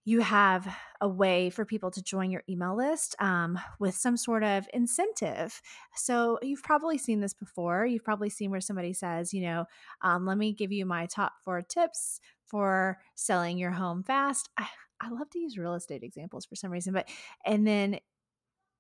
you 0.05 0.21
have 0.21 0.75
a 1.01 1.09
way 1.09 1.51
for 1.51 1.65
people 1.65 1.91
to 1.91 2.03
join 2.03 2.31
your 2.31 2.43
email 2.49 2.77
list 2.77 3.15
um, 3.21 3.59
with 3.79 3.95
some 3.95 4.17
sort 4.17 4.43
of 4.43 4.67
incentive. 4.73 5.61
So 5.95 6.39
you've 6.43 6.63
probably 6.63 6.99
seen 6.99 7.21
this 7.21 7.35
before. 7.35 7.87
You've 7.87 8.05
probably 8.05 8.31
seen 8.31 8.51
where 8.51 8.61
somebody 8.61 8.93
says, 8.93 9.35
you 9.35 9.43
know, 9.43 9.67
um, 10.03 10.27
let 10.27 10.39
me 10.39 10.53
give 10.53 10.73
you 10.73 10.87
my 10.87 11.07
top 11.07 11.35
four 11.45 11.63
tips 11.63 12.21
for 12.47 12.99
selling 13.15 13.59
your 13.59 13.71
home 13.71 14.03
fast. 14.03 14.49
I, 14.57 14.67
I 15.01 15.11
love 15.11 15.31
to 15.31 15.39
use 15.39 15.59
real 15.59 15.75
estate 15.75 16.03
examples 16.03 16.47
for 16.47 16.57
some 16.57 16.71
reason, 16.71 16.93
but 16.93 17.09
and 17.45 17.67
then 17.67 18.01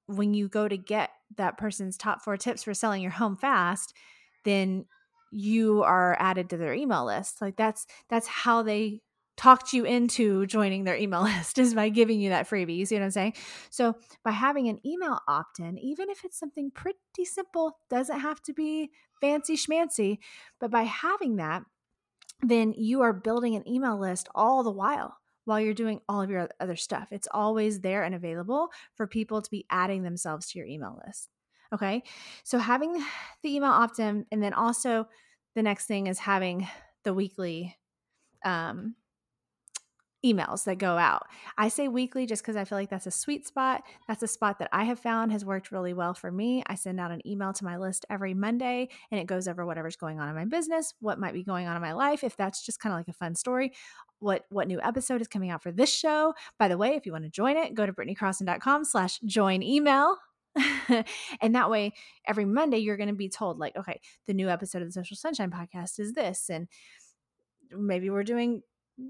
when 0.07 0.35
you 0.35 0.49
go 0.49 0.69
to 0.69 0.77
get 0.77 1.11
that 1.37 1.57
person's 1.57 1.97
top 1.97 2.23
four 2.23 2.37
tips 2.37 2.65
for 2.65 2.75
selling 2.75 3.03
your 3.03 3.13
home 3.13 3.37
fast, 3.37 3.95
then 4.45 4.87
you 5.31 5.83
are 5.85 6.17
added 6.19 6.51
to 6.51 6.57
their 6.57 6.75
email 6.75 7.05
list. 7.05 7.41
Like 7.41 7.57
that's 7.57 7.87
that's 8.09 8.27
how 8.27 8.63
they 8.63 9.03
talked 9.41 9.73
you 9.73 9.87
into 9.87 10.45
joining 10.45 10.85
their 10.85 10.97
email 10.97 11.23
list 11.39 11.57
is 11.57 11.73
by 11.73 11.89
giving 11.89 12.21
you 12.21 12.29
that 12.29 12.49
freebie. 12.49 12.77
You 12.77 12.85
see 12.85 12.97
what 12.97 13.05
I'm 13.05 13.11
saying? 13.11 13.35
So, 13.71 13.97
by 14.23 14.33
having 14.33 14.69
an 14.69 14.87
email 14.87 15.19
opt 15.27 15.59
in, 15.59 15.79
even 15.79 16.11
if 16.11 16.25
it's 16.25 16.39
something 16.39 16.71
pretty 16.71 17.25
simple, 17.25 17.79
doesn't 17.89 18.21
have 18.21 18.43
to 18.43 18.53
be 18.53 18.91
fancy 19.21 19.57
schmancy, 19.57 20.19
but 20.61 20.71
by 20.71 20.83
having 20.83 21.37
that, 21.37 21.63
then 22.43 22.75
you 22.77 23.01
are 23.01 23.15
building 23.15 23.57
an 23.57 23.67
email 23.67 23.99
list 23.99 24.29
all 24.35 24.63
the 24.63 24.71
while 24.71 25.17
while 25.47 25.59
you're 25.59 25.73
doing 25.73 26.01
all 26.07 26.21
of 26.21 26.29
your 26.29 26.49
other 26.61 26.77
stuff. 26.77 27.09
It's 27.11 27.29
always 27.33 27.81
there 27.81 28.03
and 28.03 28.15
available 28.15 28.69
for 28.95 29.07
people 29.07 29.41
to 29.41 29.51
be 29.51 29.65
adding 29.71 30.03
themselves 30.03 30.51
to 30.51 30.59
your 30.59 30.69
email 30.69 31.01
list. 31.07 31.31
Okay. 31.73 32.03
So, 32.45 32.59
having 32.59 32.93
the 33.43 33.57
email 33.57 33.71
opt 33.71 34.01
in, 34.01 34.27
and 34.31 34.43
then 34.43 34.53
also 34.53 35.09
the 35.55 35.63
next 35.63 35.87
thing 35.87 36.09
is 36.09 36.19
having 36.19 36.69
the 37.05 37.15
weekly 37.15 37.79
um, 38.45 38.97
emails 40.25 40.65
that 40.65 40.79
go 40.79 40.99
out. 40.99 41.27
I 41.57 41.69
say 41.69 41.89
weekly 41.89 42.27
just 42.27 42.43
because 42.43 42.57
I 42.57 42.65
feel 42.65 42.79
like 42.79 42.91
that's 42.91 43.07
a 43.07 43.11
sweet 43.11 43.47
spot. 43.47 43.83
That's 44.07 44.23
a 44.23 44.29
spot 44.29 44.59
that 44.59 44.69
I 44.73 44.85
have 44.85 44.99
found 44.99 45.33
has 45.33 45.45
worked 45.45 45.73
really 45.73 45.93
well 45.93 46.15
for 46.15 46.31
me. 46.31 46.63
I 46.67 46.75
send 46.75 47.01
out 47.01 47.11
an 47.11 47.27
email 47.27 47.53
to 47.55 47.65
my 47.65 47.77
list 47.77 48.05
every 48.11 48.35
Monday 48.35 48.89
and 49.11 49.21
it 49.21 49.27
goes 49.27 49.49
over 49.49 49.65
whatever's 49.65 49.97
going 49.97 50.21
on 50.21 50.29
in 50.29 50.35
my 50.35 50.45
business, 50.45 50.95
what 51.01 51.19
might 51.19 51.35
be 51.35 51.43
going 51.43 51.67
on 51.67 51.77
in 51.77 51.83
my 51.83 51.93
life, 51.93 52.23
if 52.23 52.37
that's 52.37 52.65
just 52.65 52.81
kind 52.81 52.93
of 52.93 52.99
like 52.99 53.09
a 53.09 53.13
fun 53.13 53.35
story. 53.35 53.73
What 54.19 54.45
what 54.51 54.69
new 54.69 54.81
episode 54.83 55.21
is 55.21 55.29
coming 55.29 55.51
out 55.51 55.63
for 55.63 55.73
this 55.73 55.93
show? 55.93 56.35
By 56.59 56.69
the 56.69 56.77
way, 56.77 56.95
if 56.95 57.07
you 57.07 57.13
want 57.13 57.25
to 57.25 57.31
join 57.31 57.57
it, 57.57 57.75
go 57.75 57.87
to 57.87 57.93
brittanycrossan.com 57.93 58.85
slash 58.85 59.19
join 59.21 59.63
email. 59.63 60.17
and 61.41 61.55
that 61.55 61.71
way 61.71 61.93
every 62.27 62.45
Monday 62.45 62.79
you're 62.79 62.97
going 62.97 63.09
to 63.09 63.15
be 63.15 63.29
told 63.29 63.59
like, 63.59 63.77
okay, 63.77 64.01
the 64.27 64.35
new 64.35 64.49
episode 64.49 64.83
of 64.83 64.89
the 64.89 64.93
Social 64.93 65.17
Sunshine 65.17 65.51
podcast 65.51 65.99
is 66.01 66.13
this 66.13 66.51
and 66.51 66.67
maybe 67.73 68.11
we're 68.11 68.25
doing 68.25 68.63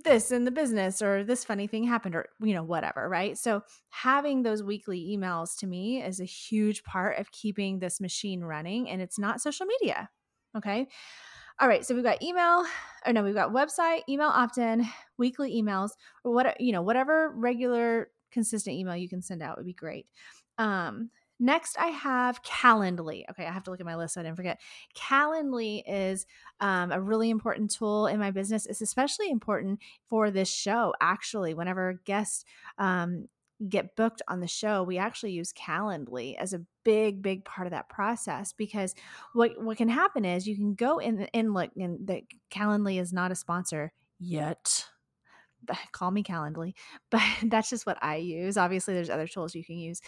this 0.05 0.31
in 0.31 0.45
the 0.45 0.51
business 0.51 1.03
or 1.03 1.25
this 1.25 1.45
funny 1.45 1.67
thing 1.67 1.85
happened 1.85 2.15
or 2.15 2.29
you 2.41 2.55
know 2.55 2.63
whatever 2.63 3.09
right? 3.09 3.37
So 3.37 3.63
having 3.91 4.43
those 4.43 4.63
weekly 4.63 5.17
emails 5.17 5.57
to 5.59 5.67
me 5.67 6.03
is 6.03 6.21
a 6.21 6.25
huge 6.25 6.85
part 6.85 7.19
of 7.19 7.33
keeping 7.33 7.79
this 7.79 8.01
machine 8.01 8.43
running 8.43 8.89
and 8.89 9.03
it's 9.03 9.19
not 9.19 9.41
social 9.41 9.67
media 9.67 10.11
okay? 10.57 10.89
All 11.61 11.69
right 11.69 11.85
so 11.85 11.95
we've 11.95 12.05
got 12.05 12.23
email 12.23 12.65
or 13.07 13.13
no 13.13 13.23
we've 13.23 13.35
got 13.35 13.53
website 13.53 14.03
email 14.09 14.29
opt-in 14.29 14.87
weekly 15.19 15.61
emails 15.61 15.91
or 16.25 16.33
what 16.33 16.61
you 16.61 16.73
know 16.73 16.83
whatever 16.83 17.33
regular 17.37 18.11
consistent 18.31 18.77
email 18.77 18.97
you 18.97 19.09
can 19.09 19.23
send 19.23 19.43
out 19.43 19.57
would 19.57 19.67
be 19.67 19.75
great. 19.75 20.07
Um 20.59 21.11
Next, 21.43 21.79
I 21.79 21.87
have 21.87 22.43
Calendly. 22.43 23.25
Okay, 23.31 23.47
I 23.47 23.51
have 23.51 23.65
to 23.65 23.71
look 23.71 23.81
at 23.81 23.87
my 23.87 23.97
list 23.97 24.15
so 24.15 24.21
I 24.21 24.25
didn't 24.25 24.37
forget. 24.37 24.61
Calendly 24.95 25.83
is 25.87 26.27
um, 26.61 26.93
a 26.93 27.01
really 27.01 27.31
important 27.31 27.71
tool 27.71 28.07
in 28.07 28.21
my 28.21 28.31
business. 28.31 28.67
It's 28.67 28.83
especially 28.83 29.31
important 29.31 29.81
for 30.11 30.31
this 30.31 30.53
show, 30.53 30.93
actually. 31.01 31.55
Whenever 31.55 32.03
guests 32.05 32.45
um, 32.77 33.27
get 33.67 33.97
booked 33.97 34.21
on 34.29 34.41
the 34.41 34.47
show, 34.47 34.83
we 34.83 34.99
actually 34.99 35.33
use 35.33 35.51
Calendly 35.55 36.37
as 36.37 36.53
a 36.53 36.61
big, 36.85 37.23
big 37.23 37.47
part 37.47 37.67
of 37.67 37.71
that 37.71 37.89
process 37.89 38.53
because 38.53 38.95
what 39.33 39.53
what 39.63 39.79
can 39.79 39.89
happen 39.89 40.27
is 40.27 40.47
you 40.47 40.57
can 40.57 40.75
go 40.75 40.99
in 40.99 41.27
and 41.33 41.55
look, 41.55 41.71
and 41.75 42.07
the 42.07 42.23
Calendly 42.51 43.01
is 43.01 43.15
not 43.15 43.33
a 43.33 43.35
sponsor 43.35 43.93
yet 44.19 44.85
call 45.93 46.11
me 46.11 46.23
Calendly, 46.23 46.75
but 47.11 47.23
that's 47.45 47.71
just 47.71 47.87
what 47.87 47.99
I 48.03 48.17
use. 48.17 48.57
Obviously, 48.57 48.95
there's 48.95 49.11
other 49.11 49.27
tools 49.27 49.55
you 49.55 49.65
can 49.65 49.79
use. 49.79 50.01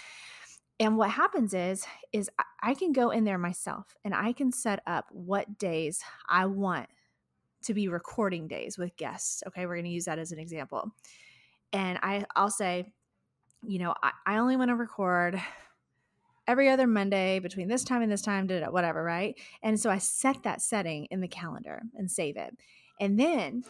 And 0.81 0.97
what 0.97 1.11
happens 1.11 1.55
is 1.55 1.87
is 2.13 2.31
I 2.63 2.75
can 2.75 2.93
go 2.93 3.11
in 3.11 3.25
there 3.25 3.39
myself 3.39 3.97
and 4.05 4.15
I 4.15 4.33
can 4.33 4.53
set 4.53 4.83
up 4.87 5.07
what 5.11 5.59
days 5.59 6.03
I 6.29 6.47
want 6.47 6.89
to 7.65 7.75
be 7.75 7.89
recording 7.89 8.49
days 8.49 8.77
with 8.77 8.97
guests. 8.97 9.43
Okay, 9.47 9.67
we're 9.67 9.77
going 9.77 9.85
to 9.85 9.91
use 9.91 10.07
that 10.07 10.19
as 10.19 10.33
an 10.33 10.39
example. 10.39 10.91
And 11.73 11.99
I 12.03 12.25
I'll 12.35 12.51
say, 12.51 12.93
you 13.63 13.79
know, 13.79 13.95
I, 14.03 14.13
I 14.27 14.39
only 14.39 14.57
want 14.57 14.71
to 14.71 14.75
record 14.75 15.41
every 16.49 16.69
other 16.69 16.87
Monday 16.87 17.39
between 17.39 17.69
this 17.69 17.85
time 17.85 18.03
and 18.03 18.11
this 18.11 18.23
time, 18.23 18.49
whatever, 18.49 19.03
right? 19.03 19.39
And 19.63 19.79
so 19.79 19.91
I 19.91 19.99
set 19.99 20.43
that 20.43 20.61
setting 20.61 21.07
in 21.07 21.21
the 21.21 21.29
calendar 21.29 21.83
and 21.95 22.11
save 22.11 22.37
it. 22.37 22.57
And 23.01 23.19
then 23.19 23.63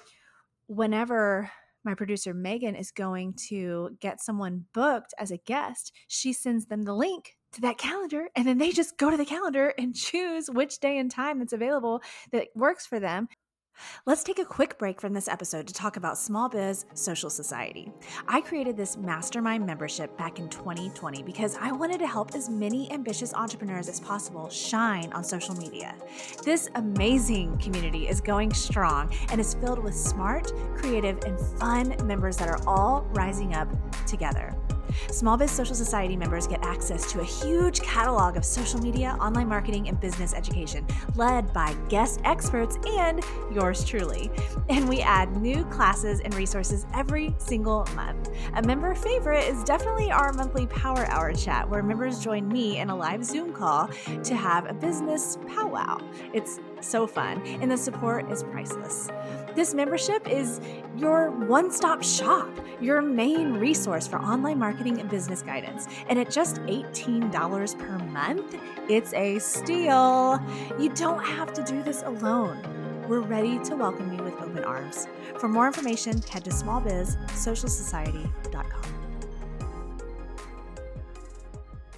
whenever 0.66 1.50
my 1.84 1.94
producer 1.94 2.34
Megan 2.34 2.74
is 2.74 2.90
going 2.90 3.34
to 3.48 3.96
get 4.00 4.20
someone 4.20 4.64
booked 4.72 5.14
as 5.18 5.30
a 5.30 5.38
guest, 5.38 5.92
she 6.08 6.32
sends 6.32 6.66
them 6.66 6.82
the 6.82 6.94
link 6.94 7.36
to 7.52 7.60
that 7.60 7.78
calendar 7.78 8.28
and 8.34 8.46
then 8.46 8.58
they 8.58 8.70
just 8.70 8.96
go 8.96 9.10
to 9.10 9.16
the 9.16 9.26
calendar 9.26 9.74
and 9.78 9.94
choose 9.94 10.48
which 10.48 10.78
day 10.78 10.98
and 10.98 11.10
time 11.10 11.38
that's 11.38 11.52
available 11.52 12.02
that 12.30 12.48
works 12.54 12.86
for 12.86 12.98
them 12.98 13.28
Let's 14.04 14.24
take 14.24 14.38
a 14.38 14.44
quick 14.44 14.78
break 14.78 15.00
from 15.00 15.12
this 15.12 15.28
episode 15.28 15.66
to 15.68 15.74
talk 15.74 15.96
about 15.96 16.18
Small 16.18 16.48
Biz 16.48 16.86
Social 16.94 17.30
Society. 17.30 17.92
I 18.26 18.40
created 18.40 18.76
this 18.76 18.96
mastermind 18.96 19.64
membership 19.64 20.16
back 20.18 20.38
in 20.38 20.48
2020 20.48 21.22
because 21.22 21.56
I 21.60 21.72
wanted 21.72 21.98
to 22.00 22.06
help 22.06 22.34
as 22.34 22.48
many 22.48 22.90
ambitious 22.90 23.32
entrepreneurs 23.32 23.88
as 23.88 24.00
possible 24.00 24.48
shine 24.48 25.12
on 25.12 25.22
social 25.22 25.54
media. 25.56 25.94
This 26.44 26.68
amazing 26.74 27.58
community 27.58 28.08
is 28.08 28.20
going 28.20 28.52
strong 28.52 29.12
and 29.30 29.40
is 29.40 29.54
filled 29.54 29.78
with 29.78 29.94
smart, 29.94 30.52
creative, 30.76 31.18
and 31.24 31.38
fun 31.60 31.94
members 32.04 32.36
that 32.38 32.48
are 32.48 32.60
all 32.66 33.02
rising 33.12 33.54
up 33.54 33.68
together. 34.06 34.56
Small 35.10 35.36
Biz 35.36 35.50
Social 35.50 35.74
Society 35.74 36.16
members 36.16 36.46
get 36.46 36.64
access 36.64 37.10
to 37.12 37.20
a 37.20 37.24
huge 37.24 37.80
catalog 37.80 38.36
of 38.36 38.44
social 38.44 38.80
media, 38.80 39.16
online 39.20 39.48
marketing, 39.48 39.88
and 39.88 40.00
business 40.00 40.34
education, 40.34 40.86
led 41.14 41.52
by 41.52 41.74
guest 41.88 42.20
experts 42.24 42.78
and 42.86 43.22
yours 43.52 43.84
truly. 43.84 44.30
And 44.68 44.88
we 44.88 45.00
add 45.00 45.36
new 45.36 45.64
classes 45.66 46.20
and 46.20 46.34
resources 46.34 46.86
every 46.94 47.34
single 47.38 47.86
month. 47.94 48.30
A 48.54 48.62
member 48.62 48.94
favorite 48.94 49.44
is 49.48 49.64
definitely 49.64 50.10
our 50.10 50.32
monthly 50.32 50.66
Power 50.66 51.06
Hour 51.06 51.32
chat, 51.32 51.68
where 51.68 51.82
members 51.82 52.22
join 52.22 52.48
me 52.48 52.78
in 52.78 52.90
a 52.90 52.96
live 52.96 53.24
Zoom 53.24 53.52
call 53.52 53.88
to 54.24 54.34
have 54.34 54.68
a 54.68 54.74
business 54.74 55.38
powwow. 55.46 55.98
It's 56.32 56.60
so 56.80 57.06
fun, 57.06 57.40
and 57.46 57.70
the 57.70 57.76
support 57.76 58.30
is 58.30 58.42
priceless. 58.42 59.08
This 59.54 59.74
membership 59.74 60.26
is 60.26 60.62
your 60.96 61.30
one 61.30 61.70
stop 61.70 62.02
shop, 62.02 62.48
your 62.80 63.02
main 63.02 63.52
resource 63.54 64.06
for 64.06 64.18
online 64.18 64.58
marketing 64.58 64.98
and 64.98 65.10
business 65.10 65.42
guidance. 65.42 65.86
And 66.08 66.18
at 66.18 66.30
just 66.30 66.56
$18 66.62 67.78
per 67.78 67.98
month, 67.98 68.56
it's 68.88 69.12
a 69.12 69.38
steal. 69.38 70.40
You 70.78 70.88
don't 70.94 71.22
have 71.22 71.52
to 71.52 71.62
do 71.62 71.82
this 71.82 72.02
alone. 72.02 72.62
We're 73.08 73.20
ready 73.20 73.58
to 73.64 73.76
welcome 73.76 74.16
you 74.16 74.24
with 74.24 74.40
open 74.40 74.64
arms. 74.64 75.06
For 75.38 75.48
more 75.48 75.66
information, 75.66 76.22
head 76.22 76.44
to 76.44 76.50
smallbizsocialsociety.com. 76.50 78.82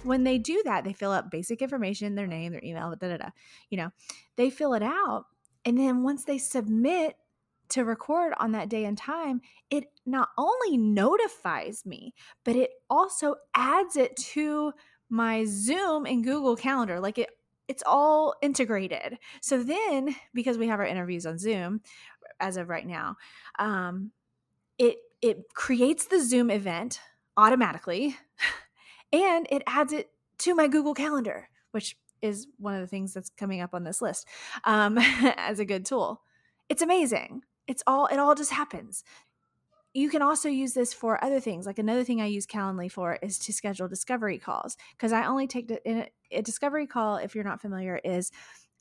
When 0.03 0.25
they 0.25 0.37
do 0.37 0.61
that, 0.65 0.83
they 0.83 0.91
fill 0.91 1.13
out 1.13 1.31
basic 1.31 1.61
information, 1.61 2.15
their 2.15 2.27
name, 2.27 2.51
their 2.51 2.65
email, 2.65 2.93
da 2.95 3.07
da 3.07 3.15
da. 3.17 3.29
You 3.69 3.77
know, 3.77 3.91
they 4.35 4.49
fill 4.49 4.73
it 4.73 4.83
out. 4.83 5.27
And 5.63 5.79
then 5.79 6.03
once 6.03 6.25
they 6.25 6.37
submit 6.37 7.15
to 7.69 7.83
record 7.83 8.33
on 8.39 8.51
that 8.51 8.69
day 8.69 8.85
and 8.85 8.97
time, 8.97 9.41
it 9.69 9.85
not 10.05 10.29
only 10.37 10.77
notifies 10.77 11.85
me, 11.85 12.13
but 12.43 12.55
it 12.55 12.71
also 12.89 13.35
adds 13.55 13.95
it 13.95 14.15
to 14.17 14.73
my 15.09 15.45
Zoom 15.45 16.05
and 16.05 16.23
Google 16.23 16.55
Calendar. 16.55 16.99
Like 16.99 17.17
it 17.17 17.29
it's 17.67 17.83
all 17.85 18.35
integrated. 18.43 19.17
So 19.41 19.63
then 19.63 20.15
because 20.33 20.57
we 20.57 20.67
have 20.67 20.79
our 20.79 20.85
interviews 20.85 21.25
on 21.25 21.39
Zoom 21.39 21.81
as 22.39 22.57
of 22.57 22.69
right 22.69 22.85
now, 22.85 23.15
um 23.59 24.11
it 24.77 24.97
it 25.21 25.53
creates 25.53 26.05
the 26.05 26.21
Zoom 26.21 26.51
event 26.51 26.99
automatically 27.37 28.15
and 29.13 29.47
it 29.49 29.63
adds 29.67 29.93
it 29.93 30.09
to 30.39 30.53
my 30.53 30.67
Google 30.67 30.93
Calendar, 30.93 31.49
which 31.71 31.97
is 32.21 32.47
one 32.57 32.75
of 32.75 32.81
the 32.81 32.87
things 32.87 33.13
that's 33.13 33.29
coming 33.29 33.61
up 33.61 33.73
on 33.73 33.83
this 33.83 34.01
list 34.01 34.27
um, 34.63 34.97
as 35.37 35.59
a 35.59 35.65
good 35.65 35.85
tool. 35.85 36.21
It's 36.69 36.81
amazing. 36.81 37.41
It's 37.67 37.83
all 37.87 38.07
it 38.07 38.17
all 38.17 38.35
just 38.35 38.51
happens. 38.51 39.03
You 39.93 40.09
can 40.09 40.21
also 40.21 40.49
use 40.49 40.73
this 40.73 40.93
for 40.93 41.23
other 41.23 41.39
things. 41.39 41.65
Like 41.65 41.79
another 41.79 42.03
thing 42.03 42.19
I 42.19 42.25
use 42.25 42.45
Calendly 42.45 42.91
for 42.91 43.17
is 43.21 43.39
to 43.39 43.53
schedule 43.53 43.87
discovery 43.87 44.37
calls 44.37 44.75
because 44.91 45.13
I 45.13 45.25
only 45.25 45.47
take 45.47 45.71
a, 45.71 46.09
a 46.31 46.41
discovery 46.41 46.85
call. 46.85 47.15
If 47.15 47.33
you're 47.33 47.45
not 47.45 47.61
familiar, 47.61 48.01
is 48.03 48.29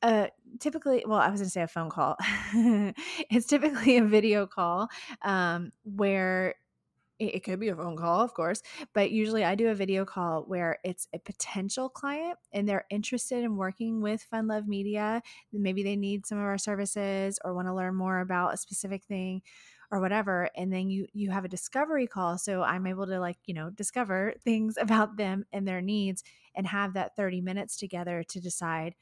uh, 0.02 0.26
typically, 0.60 1.04
well, 1.06 1.18
I 1.18 1.30
was 1.30 1.40
going 1.40 1.46
to 1.46 1.50
say 1.50 1.62
a 1.62 1.66
phone 1.66 1.88
call. 1.88 2.16
it's 3.30 3.46
typically 3.46 3.96
a 3.96 4.04
video 4.04 4.46
call 4.46 4.88
um, 5.22 5.72
where 5.84 6.56
it 7.18 7.44
could 7.44 7.60
be 7.60 7.68
a 7.68 7.76
phone 7.76 7.96
call, 7.96 8.20
of 8.20 8.34
course, 8.34 8.62
but 8.92 9.10
usually 9.10 9.44
I 9.44 9.54
do 9.54 9.68
a 9.68 9.74
video 9.74 10.04
call 10.04 10.42
where 10.42 10.78
it's 10.84 11.06
a 11.14 11.18
potential 11.18 11.88
client 11.88 12.38
and 12.52 12.68
they're 12.68 12.86
interested 12.90 13.44
in 13.44 13.56
working 13.56 14.00
with 14.00 14.22
Fun 14.22 14.48
Love 14.48 14.66
Media. 14.66 15.22
Maybe 15.52 15.82
they 15.82 15.96
need 15.96 16.26
some 16.26 16.38
of 16.38 16.44
our 16.44 16.58
services 16.58 17.38
or 17.44 17.54
want 17.54 17.68
to 17.68 17.74
learn 17.74 17.94
more 17.94 18.20
about 18.20 18.54
a 18.54 18.56
specific 18.56 19.04
thing 19.04 19.42
or 19.90 20.00
whatever 20.00 20.48
and 20.56 20.72
then 20.72 20.88
you 20.88 21.06
you 21.12 21.30
have 21.30 21.44
a 21.44 21.48
discovery 21.48 22.06
call 22.06 22.36
so 22.36 22.62
i'm 22.62 22.86
able 22.86 23.06
to 23.06 23.20
like 23.20 23.36
you 23.44 23.54
know 23.54 23.70
discover 23.70 24.34
things 24.42 24.76
about 24.80 25.16
them 25.16 25.44
and 25.52 25.68
their 25.68 25.80
needs 25.80 26.24
and 26.56 26.66
have 26.66 26.94
that 26.94 27.14
30 27.16 27.40
minutes 27.42 27.76
together 27.76 28.24
to 28.24 28.40
decide 28.40 28.94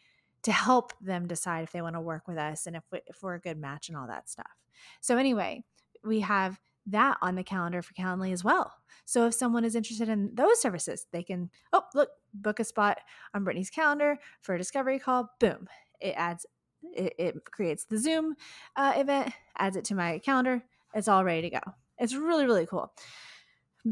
to 0.43 0.53
help 0.53 0.93
them 1.01 1.27
decide 1.27 1.63
if 1.63 1.73
they 1.73 1.81
want 1.81 1.95
to 1.95 2.01
work 2.01 2.27
with 2.27 2.37
us 2.37 2.67
and 2.67 2.75
if, 2.75 2.83
we, 2.91 3.01
if 3.07 3.23
we're 3.23 3.35
a 3.35 3.41
good 3.41 3.57
match 3.57 3.89
and 3.89 3.97
all 3.97 4.09
that 4.09 4.29
stuff 4.29 4.59
so 5.01 5.17
anyway 5.17 5.63
we 6.05 6.21
have 6.21 6.61
that 6.87 7.19
on 7.23 7.35
the 7.35 7.45
calendar 7.45 7.83
for 7.83 7.95
Calendly 7.95 8.33
as 8.33 8.43
well. 8.43 8.73
So 9.05 9.27
if 9.27 9.35
someone 9.35 9.65
is 9.65 9.75
interested 9.75 10.09
in 10.09 10.31
those 10.35 10.61
services, 10.61 11.07
they 11.13 11.23
can, 11.23 11.51
oh, 11.73 11.85
look, 11.95 12.11
book 12.35 12.61
a 12.61 12.65
spot 12.65 12.99
on 13.35 13.45
Brittany's 13.45 13.71
calendar 13.71 14.19
for 14.41 14.55
a 14.55 14.59
discovery 14.59 14.99
call. 14.99 15.31
Boom. 15.39 15.69
It 16.01 16.15
adds, 16.17 16.47
it, 16.83 17.15
it 17.19 17.45
creates 17.45 17.85
the 17.85 17.99
Zoom 17.99 18.35
uh, 18.77 18.95
event, 18.97 19.33
adds 19.59 19.77
it 19.77 19.85
to 19.87 19.95
my 19.95 20.19
calendar. 20.19 20.63
It's 20.95 21.09
all 21.09 21.25
ready 21.25 21.43
to 21.43 21.51
go. 21.51 21.61
It's 21.99 22.15
really, 22.15 22.47
really 22.47 22.67
cool. 22.67 22.93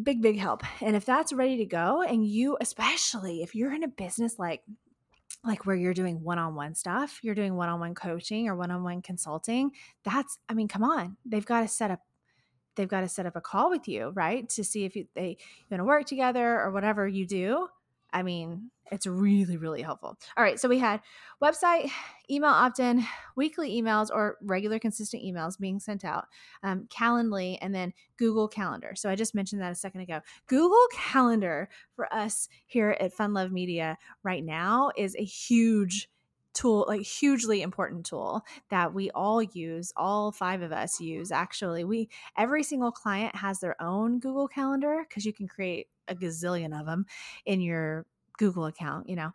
Big, 0.02 0.22
big 0.22 0.38
help. 0.38 0.62
And 0.82 0.96
if 0.96 1.04
that's 1.04 1.32
ready 1.32 1.58
to 1.58 1.66
go, 1.66 2.02
and 2.02 2.26
you, 2.26 2.56
especially 2.60 3.42
if 3.42 3.54
you're 3.54 3.74
in 3.74 3.84
a 3.84 3.88
business 3.88 4.38
like 4.38 4.62
like 5.42 5.64
where 5.64 5.76
you're 5.76 5.94
doing 5.94 6.22
one-on-one 6.22 6.74
stuff 6.74 7.20
you're 7.22 7.34
doing 7.34 7.54
one-on-one 7.54 7.94
coaching 7.94 8.46
or 8.48 8.54
one-on-one 8.54 9.00
consulting 9.00 9.70
that's 10.04 10.38
i 10.50 10.54
mean 10.54 10.68
come 10.68 10.82
on 10.82 11.16
they've 11.24 11.46
got 11.46 11.60
to 11.60 11.68
set 11.68 11.90
up 11.90 12.00
they've 12.76 12.88
got 12.88 13.00
to 13.00 13.08
set 13.08 13.26
up 13.26 13.36
a 13.36 13.40
call 13.40 13.70
with 13.70 13.88
you, 13.88 14.12
right? 14.14 14.48
To 14.50 14.64
see 14.64 14.84
if 14.84 14.96
you, 14.96 15.06
they 15.14 15.28
you 15.28 15.66
want 15.70 15.80
to 15.80 15.84
work 15.84 16.06
together 16.06 16.60
or 16.60 16.70
whatever 16.70 17.06
you 17.06 17.26
do. 17.26 17.68
I 18.12 18.22
mean, 18.22 18.70
it's 18.90 19.06
really, 19.06 19.56
really 19.56 19.82
helpful. 19.82 20.18
All 20.36 20.42
right. 20.42 20.58
So 20.58 20.68
we 20.68 20.78
had 20.78 21.00
website, 21.42 21.90
email 22.28 22.50
opt 22.50 22.80
in, 22.80 23.04
weekly 23.36 23.80
emails 23.80 24.08
or 24.12 24.36
regular 24.42 24.80
consistent 24.80 25.22
emails 25.22 25.58
being 25.58 25.78
sent 25.78 26.04
out, 26.04 26.26
um, 26.64 26.88
Calendly, 26.88 27.56
and 27.60 27.72
then 27.72 27.92
Google 28.16 28.48
Calendar. 28.48 28.92
So 28.96 29.08
I 29.08 29.14
just 29.14 29.34
mentioned 29.34 29.62
that 29.62 29.70
a 29.70 29.76
second 29.76 30.00
ago. 30.00 30.20
Google 30.48 30.86
Calendar 30.92 31.68
for 31.94 32.12
us 32.12 32.48
here 32.66 32.96
at 32.98 33.12
Fun 33.12 33.32
Love 33.32 33.52
Media 33.52 33.96
right 34.24 34.44
now 34.44 34.90
is 34.96 35.14
a 35.16 35.24
huge 35.24 36.08
tool 36.54 36.84
like 36.88 37.02
hugely 37.02 37.62
important 37.62 38.06
tool 38.06 38.42
that 38.70 38.92
we 38.92 39.10
all 39.10 39.42
use 39.42 39.92
all 39.96 40.32
five 40.32 40.62
of 40.62 40.72
us 40.72 41.00
use 41.00 41.30
actually. 41.30 41.84
We 41.84 42.08
every 42.36 42.62
single 42.62 42.92
client 42.92 43.36
has 43.36 43.60
their 43.60 43.80
own 43.80 44.18
google 44.18 44.48
calendar 44.48 45.04
because 45.08 45.24
you 45.24 45.32
can 45.32 45.48
create 45.48 45.88
a 46.08 46.14
gazillion 46.14 46.78
of 46.78 46.86
them 46.86 47.06
in 47.46 47.60
your 47.60 48.06
google 48.38 48.66
account 48.66 49.08
you 49.08 49.16
know? 49.16 49.30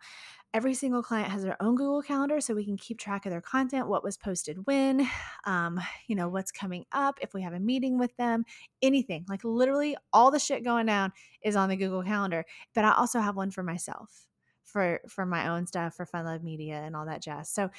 Every 0.54 0.74
single 0.74 1.02
client 1.02 1.30
has 1.30 1.42
their 1.42 1.60
own 1.62 1.74
google 1.76 2.02
calendar 2.02 2.40
so 2.40 2.54
we 2.54 2.64
can 2.64 2.76
keep 2.78 2.98
track 2.98 3.26
of 3.26 3.30
their 3.30 3.42
content 3.42 3.88
what 3.88 4.02
was 4.02 4.16
posted 4.16 4.66
when 4.66 5.06
um, 5.44 5.80
you 6.06 6.16
know 6.16 6.28
what's 6.28 6.50
coming 6.52 6.86
up 6.92 7.18
if 7.20 7.34
we 7.34 7.42
have 7.42 7.52
a 7.52 7.60
meeting 7.60 7.98
with 7.98 8.16
them 8.16 8.44
anything. 8.82 9.24
Like 9.28 9.44
literally 9.44 9.96
all 10.12 10.30
the 10.30 10.38
shit 10.38 10.64
going 10.64 10.86
down 10.86 11.12
is 11.42 11.56
on 11.56 11.68
the 11.68 11.76
google 11.76 12.02
calendar 12.02 12.44
but 12.74 12.84
i 12.84 12.92
also 12.92 13.20
have 13.20 13.36
one 13.36 13.50
for 13.50 13.62
myself 13.62 14.26
for 14.66 15.00
for 15.08 15.24
my 15.24 15.48
own 15.48 15.66
stuff 15.66 15.94
for 15.94 16.04
Fun 16.04 16.24
Love 16.26 16.42
Media 16.42 16.82
and 16.84 16.94
all 16.94 17.06
that 17.06 17.22
jazz. 17.22 17.48
So 17.48 17.70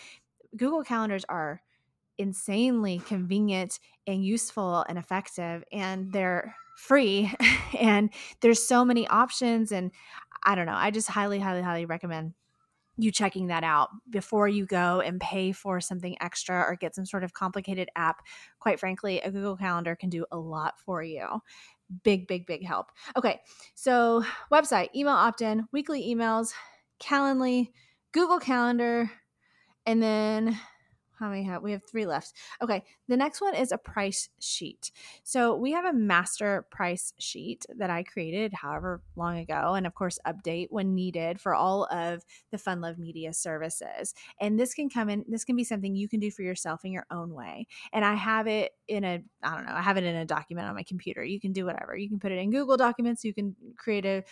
Google 0.55 0.83
Calendars 0.83 1.25
are 1.29 1.61
insanely 2.17 2.99
convenient 3.05 3.79
and 4.07 4.25
useful 4.25 4.83
and 4.89 4.97
effective 4.97 5.63
and 5.71 6.11
they're 6.11 6.55
free 6.75 7.31
and 7.79 8.09
there's 8.41 8.63
so 8.63 8.83
many 8.83 9.07
options 9.07 9.71
and 9.71 9.91
I 10.43 10.55
don't 10.55 10.65
know, 10.65 10.73
I 10.73 10.91
just 10.91 11.09
highly 11.09 11.39
highly 11.39 11.61
highly 11.61 11.85
recommend 11.85 12.33
you 12.97 13.11
checking 13.11 13.47
that 13.47 13.63
out 13.63 13.89
before 14.09 14.47
you 14.47 14.65
go 14.65 15.01
and 15.01 15.21
pay 15.21 15.51
for 15.51 15.79
something 15.79 16.17
extra 16.19 16.61
or 16.61 16.75
get 16.75 16.95
some 16.95 17.05
sort 17.05 17.23
of 17.23 17.33
complicated 17.33 17.89
app. 17.95 18.23
Quite 18.59 18.79
frankly, 18.79 19.21
a 19.21 19.29
Google 19.29 19.55
Calendar 19.55 19.95
can 19.95 20.09
do 20.09 20.25
a 20.31 20.37
lot 20.37 20.79
for 20.79 21.03
you. 21.03 21.27
Big, 22.03 22.27
big, 22.27 22.47
big 22.47 22.65
help. 22.65 22.87
Okay, 23.15 23.39
so 23.75 24.23
website, 24.51 24.89
email 24.95 25.13
opt 25.13 25.41
in, 25.41 25.67
weekly 25.71 26.13
emails, 26.13 26.53
Calendly, 26.99 27.71
Google 28.11 28.39
Calendar, 28.39 29.11
and 29.85 30.01
then 30.01 30.59
how 31.19 31.29
many 31.29 31.43
have 31.43 31.63
we 31.63 31.71
have 31.71 31.83
three 31.83 32.05
left. 32.05 32.33
Okay 32.61 32.83
the 33.07 33.17
next 33.17 33.41
one 33.41 33.55
is 33.55 33.71
a 33.71 33.77
price 33.77 34.29
sheet. 34.39 34.91
So 35.23 35.55
we 35.55 35.71
have 35.71 35.85
a 35.85 35.93
master 35.93 36.65
price 36.69 37.13
sheet 37.19 37.65
that 37.77 37.89
i 37.89 38.03
created 38.03 38.53
however 38.53 39.01
long 39.15 39.37
ago 39.37 39.73
and 39.75 39.87
of 39.87 39.95
course 39.95 40.19
update 40.27 40.67
when 40.69 40.93
needed 40.93 41.39
for 41.39 41.55
all 41.55 41.85
of 41.85 42.23
the 42.51 42.57
fun 42.57 42.81
love 42.81 42.97
media 42.97 43.33
services. 43.33 44.13
And 44.39 44.59
this 44.59 44.73
can 44.73 44.89
come 44.89 45.09
in 45.09 45.25
this 45.27 45.43
can 45.43 45.55
be 45.55 45.63
something 45.63 45.95
you 45.95 46.07
can 46.07 46.19
do 46.19 46.31
for 46.31 46.43
yourself 46.43 46.85
in 46.85 46.91
your 46.91 47.05
own 47.11 47.33
way. 47.33 47.67
And 47.93 48.05
i 48.05 48.13
have 48.13 48.47
it 48.47 48.71
in 48.87 49.03
a 49.03 49.23
i 49.43 49.55
don't 49.55 49.65
know 49.65 49.73
i 49.73 49.81
have 49.81 49.97
it 49.97 50.03
in 50.03 50.15
a 50.15 50.25
document 50.25 50.67
on 50.67 50.75
my 50.75 50.83
computer. 50.83 51.23
You 51.23 51.39
can 51.39 51.53
do 51.53 51.65
whatever. 51.65 51.95
You 51.95 52.09
can 52.09 52.19
put 52.19 52.31
it 52.31 52.37
in 52.37 52.51
google 52.51 52.77
documents. 52.77 53.23
You 53.23 53.33
can 53.33 53.55
create 53.77 54.05
a 54.05 54.23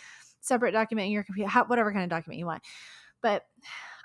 separate 0.46 0.72
document 0.72 1.06
in 1.06 1.12
your 1.12 1.24
computer 1.24 1.50
whatever 1.66 1.92
kind 1.92 2.04
of 2.04 2.10
document 2.10 2.38
you 2.38 2.46
want 2.46 2.62
but 3.22 3.44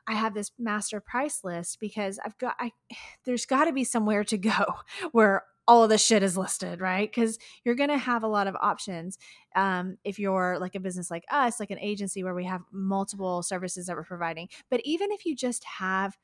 I 0.07 0.13
have 0.13 0.33
this 0.33 0.51
master 0.57 0.99
price 0.99 1.43
list 1.43 1.79
because 1.79 2.19
I've 2.25 2.37
got 2.37 2.55
I 2.59 2.71
there's 3.25 3.45
got 3.45 3.65
to 3.65 3.73
be 3.73 3.83
somewhere 3.83 4.23
to 4.25 4.37
go 4.37 4.65
where 5.11 5.43
all 5.67 5.83
of 5.83 5.89
this 5.89 6.03
shit 6.03 6.23
is 6.23 6.37
listed, 6.37 6.81
right? 6.81 7.09
Because 7.09 7.37
you're 7.63 7.75
going 7.75 7.91
to 7.91 7.97
have 7.97 8.23
a 8.23 8.27
lot 8.27 8.47
of 8.47 8.55
options. 8.55 9.17
Um, 9.55 9.97
if 10.03 10.17
you're 10.17 10.57
like 10.59 10.75
a 10.75 10.79
business 10.79 11.11
like 11.11 11.23
us, 11.31 11.59
like 11.59 11.71
an 11.71 11.79
agency 11.79 12.23
where 12.23 12.33
we 12.33 12.45
have 12.45 12.61
multiple 12.71 13.43
services 13.43 13.85
that 13.85 13.95
we're 13.95 14.03
providing. 14.03 14.49
But 14.69 14.81
even 14.83 15.11
if 15.11 15.25
you 15.25 15.35
just 15.35 15.63
have 15.63 16.17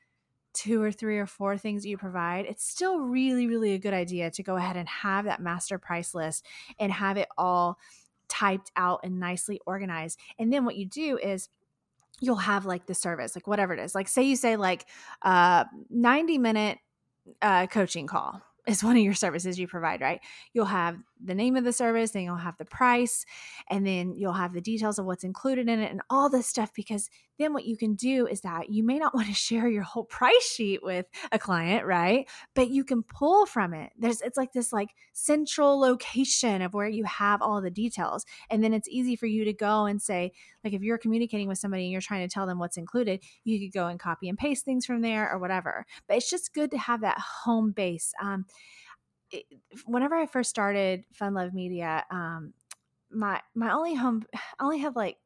two 0.54 0.82
or 0.82 0.90
three 0.90 1.18
or 1.18 1.26
four 1.26 1.56
things 1.56 1.82
that 1.82 1.88
you 1.88 1.96
provide, 1.96 2.46
it's 2.46 2.64
still 2.64 2.98
really, 2.98 3.46
really 3.46 3.74
a 3.74 3.78
good 3.78 3.94
idea 3.94 4.30
to 4.32 4.42
go 4.42 4.56
ahead 4.56 4.76
and 4.76 4.88
have 4.88 5.24
that 5.26 5.40
master 5.40 5.78
price 5.78 6.14
list 6.14 6.44
and 6.78 6.92
have 6.92 7.16
it 7.16 7.28
all 7.38 7.78
typed 8.28 8.70
out 8.76 9.00
and 9.02 9.18
nicely 9.20 9.60
organized. 9.66 10.18
And 10.38 10.52
then 10.52 10.64
what 10.64 10.76
you 10.76 10.86
do 10.86 11.18
is 11.18 11.48
you'll 12.20 12.36
have 12.36 12.66
like 12.66 12.86
the 12.86 12.94
service, 12.94 13.36
like 13.36 13.46
whatever 13.46 13.72
it 13.72 13.80
is. 13.80 13.94
Like 13.94 14.08
say 14.08 14.22
you 14.22 14.36
say 14.36 14.56
like 14.56 14.86
uh 15.22 15.64
90 15.90 16.38
minute 16.38 16.78
uh 17.42 17.66
coaching 17.66 18.06
call 18.06 18.42
is 18.66 18.84
one 18.84 18.96
of 18.96 19.02
your 19.02 19.14
services 19.14 19.58
you 19.58 19.66
provide, 19.66 20.00
right? 20.00 20.20
You'll 20.52 20.66
have 20.66 20.96
the 21.22 21.34
name 21.34 21.56
of 21.56 21.64
the 21.64 21.72
service, 21.72 22.12
then 22.12 22.22
you'll 22.22 22.36
have 22.36 22.58
the 22.58 22.64
price, 22.64 23.24
and 23.70 23.86
then 23.86 24.14
you'll 24.16 24.32
have 24.32 24.52
the 24.52 24.60
details 24.60 24.98
of 24.98 25.06
what's 25.06 25.24
included 25.24 25.68
in 25.68 25.80
it 25.80 25.90
and 25.90 26.00
all 26.10 26.28
this 26.28 26.46
stuff. 26.46 26.72
Because 26.74 27.08
then 27.38 27.52
what 27.52 27.64
you 27.64 27.76
can 27.76 27.94
do 27.94 28.26
is 28.26 28.40
that 28.42 28.70
you 28.70 28.84
may 28.84 28.98
not 28.98 29.14
want 29.14 29.28
to 29.28 29.34
share 29.34 29.68
your 29.68 29.82
whole 29.82 30.04
price 30.04 30.50
sheet 30.50 30.82
with 30.82 31.06
a 31.32 31.38
client, 31.38 31.86
right? 31.86 32.28
But 32.54 32.70
you 32.70 32.84
can 32.84 33.02
pull 33.02 33.46
from 33.46 33.74
it. 33.74 33.92
There's 33.98 34.20
it's 34.20 34.36
like 34.36 34.52
this 34.52 34.72
like 34.72 34.90
central 35.12 35.78
location 35.78 36.62
of 36.62 36.74
where 36.74 36.88
you 36.88 37.04
have 37.04 37.42
all 37.42 37.60
the 37.60 37.70
details. 37.70 38.24
And 38.50 38.62
then 38.62 38.74
it's 38.74 38.88
easy 38.88 39.16
for 39.16 39.26
you 39.26 39.44
to 39.44 39.52
go 39.52 39.86
and 39.86 40.00
say, 40.00 40.32
like 40.64 40.72
if 40.72 40.82
you're 40.82 40.98
communicating 40.98 41.48
with 41.48 41.58
somebody 41.58 41.84
and 41.84 41.92
you're 41.92 42.00
trying 42.00 42.26
to 42.26 42.32
tell 42.32 42.46
them 42.46 42.58
what's 42.58 42.76
included, 42.76 43.22
you 43.44 43.58
could 43.58 43.72
go 43.72 43.86
and 43.86 43.98
copy 43.98 44.28
and 44.28 44.38
paste 44.38 44.64
things 44.64 44.86
from 44.86 45.00
there 45.00 45.30
or 45.30 45.38
whatever. 45.38 45.86
But 46.06 46.18
it's 46.18 46.30
just 46.30 46.54
good 46.54 46.70
to 46.72 46.78
have 46.78 47.00
that 47.02 47.18
home 47.18 47.72
base. 47.72 48.12
Um, 48.22 48.46
it, 49.30 49.44
whenever 49.84 50.14
I 50.16 50.26
first 50.26 50.50
started 50.50 51.04
Fun 51.12 51.34
Love 51.34 51.52
Media, 51.54 52.04
um, 52.10 52.52
my 53.10 53.40
my 53.54 53.72
only 53.72 53.94
home, 53.94 54.24
I 54.34 54.64
only 54.64 54.78
had 54.78 54.96
like 54.96 55.16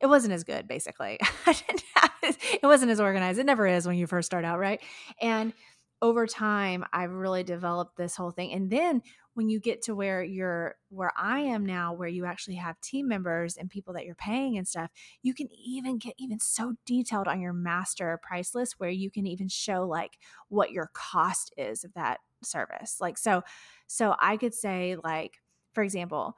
it 0.00 0.06
wasn't 0.06 0.32
as 0.32 0.44
good. 0.44 0.68
Basically, 0.68 1.18
I 1.46 1.52
didn't 1.52 1.82
have, 1.94 2.10
it 2.22 2.62
wasn't 2.62 2.90
as 2.90 3.00
organized. 3.00 3.38
It 3.38 3.46
never 3.46 3.66
is 3.66 3.86
when 3.86 3.96
you 3.96 4.06
first 4.06 4.26
start 4.26 4.44
out, 4.44 4.58
right? 4.58 4.80
And 5.20 5.52
over 6.00 6.26
time, 6.26 6.84
I've 6.92 7.10
really 7.10 7.42
developed 7.42 7.96
this 7.96 8.14
whole 8.14 8.30
thing. 8.30 8.52
And 8.52 8.70
then 8.70 9.02
when 9.34 9.48
you 9.48 9.60
get 9.60 9.82
to 9.82 9.94
where 9.94 10.22
you're 10.22 10.76
where 10.90 11.12
I 11.16 11.40
am 11.40 11.66
now, 11.66 11.92
where 11.92 12.08
you 12.08 12.24
actually 12.24 12.56
have 12.56 12.80
team 12.80 13.08
members 13.08 13.56
and 13.56 13.68
people 13.68 13.94
that 13.94 14.04
you're 14.04 14.14
paying 14.14 14.56
and 14.56 14.66
stuff, 14.66 14.90
you 15.22 15.34
can 15.34 15.48
even 15.52 15.98
get 15.98 16.14
even 16.18 16.38
so 16.38 16.74
detailed 16.86 17.26
on 17.28 17.40
your 17.40 17.52
master 17.52 18.18
price 18.22 18.54
list 18.54 18.74
where 18.78 18.90
you 18.90 19.10
can 19.10 19.26
even 19.26 19.48
show 19.48 19.86
like 19.86 20.18
what 20.48 20.70
your 20.72 20.90
cost 20.92 21.52
is 21.56 21.84
of 21.84 21.92
that 21.94 22.20
service. 22.44 22.98
Like 23.00 23.18
so 23.18 23.42
so 23.86 24.14
I 24.20 24.36
could 24.36 24.54
say 24.54 24.96
like 25.02 25.40
for 25.72 25.82
example, 25.82 26.36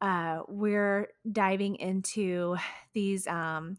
uh 0.00 0.40
we're 0.48 1.08
diving 1.30 1.76
into 1.76 2.56
these 2.94 3.26
um 3.26 3.76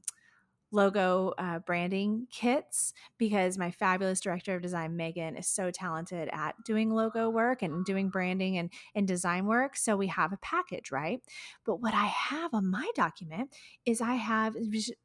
logo 0.73 1.33
uh, 1.38 1.59
branding 1.59 2.27
kits 2.31 2.93
because 3.17 3.57
my 3.57 3.71
fabulous 3.71 4.19
director 4.19 4.55
of 4.55 4.62
design 4.62 4.95
megan 4.97 5.38
is 5.38 5.47
so 5.47 5.71
talented 5.71 6.29
at 6.33 6.55
doing 6.65 6.89
logo 6.89 7.29
work 7.29 7.62
and 7.62 7.86
doing 7.86 8.09
branding 8.09 8.57
and, 8.57 8.69
and 8.95 9.07
design 9.07 9.45
work 9.45 9.77
so 9.77 9.95
we 9.95 10.07
have 10.07 10.33
a 10.33 10.38
package 10.38 10.91
right 10.91 11.21
but 11.65 11.77
what 11.81 11.93
i 11.93 12.05
have 12.05 12.53
on 12.53 12.69
my 12.69 12.89
document 12.95 13.55
is 13.86 14.01
i 14.01 14.15
have 14.15 14.55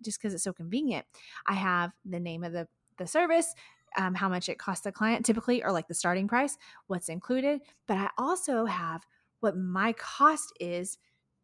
just 0.02 0.18
because 0.18 0.34
it's 0.34 0.44
so 0.44 0.52
convenient 0.52 1.04
i 1.46 1.54
have 1.54 1.92
the 2.04 2.20
name 2.20 2.42
of 2.42 2.52
the 2.52 2.66
the 2.96 3.06
service 3.06 3.54
um, 3.96 4.14
how 4.14 4.28
much 4.28 4.48
it 4.48 4.58
costs 4.58 4.84
the 4.84 4.92
client 4.92 5.24
typically, 5.24 5.62
or 5.62 5.72
like 5.72 5.88
the 5.88 5.94
starting 5.94 6.28
price, 6.28 6.58
what's 6.88 7.08
included. 7.08 7.60
But 7.86 7.96
I 7.96 8.10
also 8.18 8.66
have 8.66 9.06
what 9.40 9.56
my 9.56 9.92
cost 9.94 10.52
is 10.60 10.98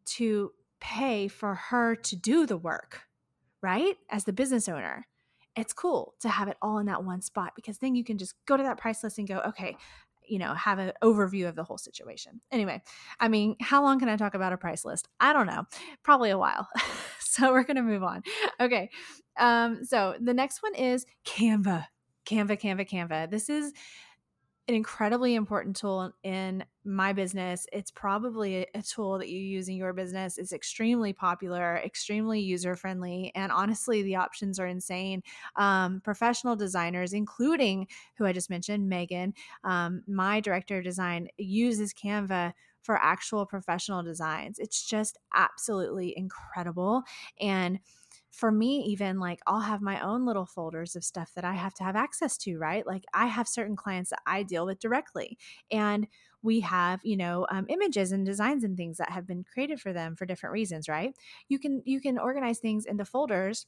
to 0.05 0.51
pay 0.79 1.27
for 1.27 1.55
her 1.55 1.95
to 1.95 2.15
do 2.15 2.45
the 2.45 2.57
work, 2.57 3.01
right? 3.61 3.95
As 4.09 4.25
the 4.25 4.33
business 4.33 4.67
owner. 4.69 5.07
It's 5.55 5.71
cool 5.71 6.15
to 6.19 6.27
have 6.27 6.49
it 6.49 6.57
all 6.61 6.79
in 6.79 6.87
that 6.87 7.05
one 7.05 7.21
spot 7.21 7.53
because 7.55 7.77
then 7.77 7.95
you 7.95 8.03
can 8.03 8.17
just 8.17 8.35
go 8.45 8.57
to 8.57 8.63
that 8.63 8.77
price 8.77 9.01
list 9.03 9.19
and 9.19 9.27
go, 9.27 9.39
okay, 9.47 9.77
you 10.27 10.39
know, 10.39 10.53
have 10.53 10.79
an 10.79 10.91
overview 11.03 11.47
of 11.47 11.55
the 11.55 11.63
whole 11.63 11.77
situation. 11.77 12.41
Anyway, 12.51 12.81
I 13.19 13.27
mean, 13.27 13.55
how 13.61 13.81
long 13.81 13.99
can 13.99 14.09
I 14.09 14.17
talk 14.17 14.33
about 14.33 14.53
a 14.53 14.57
price 14.57 14.83
list? 14.83 15.07
I 15.19 15.33
don't 15.33 15.47
know. 15.47 15.63
Probably 16.03 16.29
a 16.29 16.37
while. 16.37 16.67
so 17.19 17.51
we're 17.51 17.63
going 17.63 17.77
to 17.77 17.83
move 17.83 18.03
on. 18.03 18.23
Okay. 18.59 18.89
Um, 19.37 19.83
so 19.83 20.15
the 20.19 20.33
next 20.33 20.61
one 20.61 20.75
is 20.75 21.05
Canva. 21.25 21.85
Canva, 22.25 22.59
Canva, 22.59 22.89
Canva. 22.89 23.29
This 23.29 23.49
is 23.49 23.71
an 24.67 24.73
incredibly 24.73 25.35
important 25.35 25.75
tool 25.75 26.11
in 26.23 26.65
my 26.83 27.13
business. 27.13 27.67
It's 27.71 27.91
probably 27.91 28.65
a 28.73 28.81
tool 28.81 29.19
that 29.19 29.29
you 29.29 29.39
use 29.39 29.69
in 29.69 29.75
your 29.75 29.93
business. 29.93 30.37
It's 30.39 30.51
extremely 30.53 31.13
popular, 31.13 31.77
extremely 31.85 32.39
user 32.39 32.75
friendly, 32.75 33.31
and 33.35 33.51
honestly, 33.51 34.01
the 34.01 34.15
options 34.15 34.59
are 34.59 34.65
insane. 34.65 35.21
Um, 35.55 36.01
professional 36.01 36.55
designers, 36.55 37.13
including 37.13 37.87
who 38.17 38.25
I 38.25 38.33
just 38.33 38.49
mentioned, 38.49 38.89
Megan, 38.89 39.35
um, 39.63 40.03
my 40.07 40.39
director 40.39 40.79
of 40.79 40.83
design, 40.83 41.27
uses 41.37 41.93
Canva 41.93 42.53
for 42.81 42.97
actual 42.97 43.45
professional 43.45 44.03
designs. 44.03 44.59
It's 44.59 44.83
just 44.85 45.17
absolutely 45.33 46.15
incredible. 46.17 47.03
And 47.39 47.79
for 48.35 48.51
me, 48.51 48.81
even 48.83 49.19
like 49.19 49.39
I'll 49.47 49.61
have 49.61 49.81
my 49.81 49.99
own 50.01 50.25
little 50.25 50.45
folders 50.45 50.95
of 50.95 51.03
stuff 51.03 51.33
that 51.35 51.45
I 51.45 51.53
have 51.53 51.73
to 51.75 51.83
have 51.83 51.95
access 51.95 52.37
to, 52.39 52.57
right? 52.57 52.85
Like 52.85 53.05
I 53.13 53.27
have 53.27 53.47
certain 53.47 53.75
clients 53.75 54.09
that 54.11 54.21
I 54.25 54.43
deal 54.43 54.65
with 54.65 54.79
directly. 54.79 55.37
And 55.71 56.07
we 56.41 56.59
have 56.59 56.99
you 57.03 57.17
know 57.17 57.47
um, 57.49 57.65
images 57.69 58.11
and 58.11 58.25
designs 58.25 58.63
and 58.63 58.77
things 58.77 58.97
that 58.97 59.09
have 59.09 59.25
been 59.25 59.43
created 59.43 59.81
for 59.81 59.93
them 59.93 60.15
for 60.15 60.27
different 60.27 60.53
reasons 60.53 60.87
right 60.87 61.15
you 61.47 61.57
can 61.57 61.81
you 61.85 61.99
can 61.99 62.19
organize 62.19 62.59
things 62.59 62.85
into 62.85 63.03
folders 63.03 63.65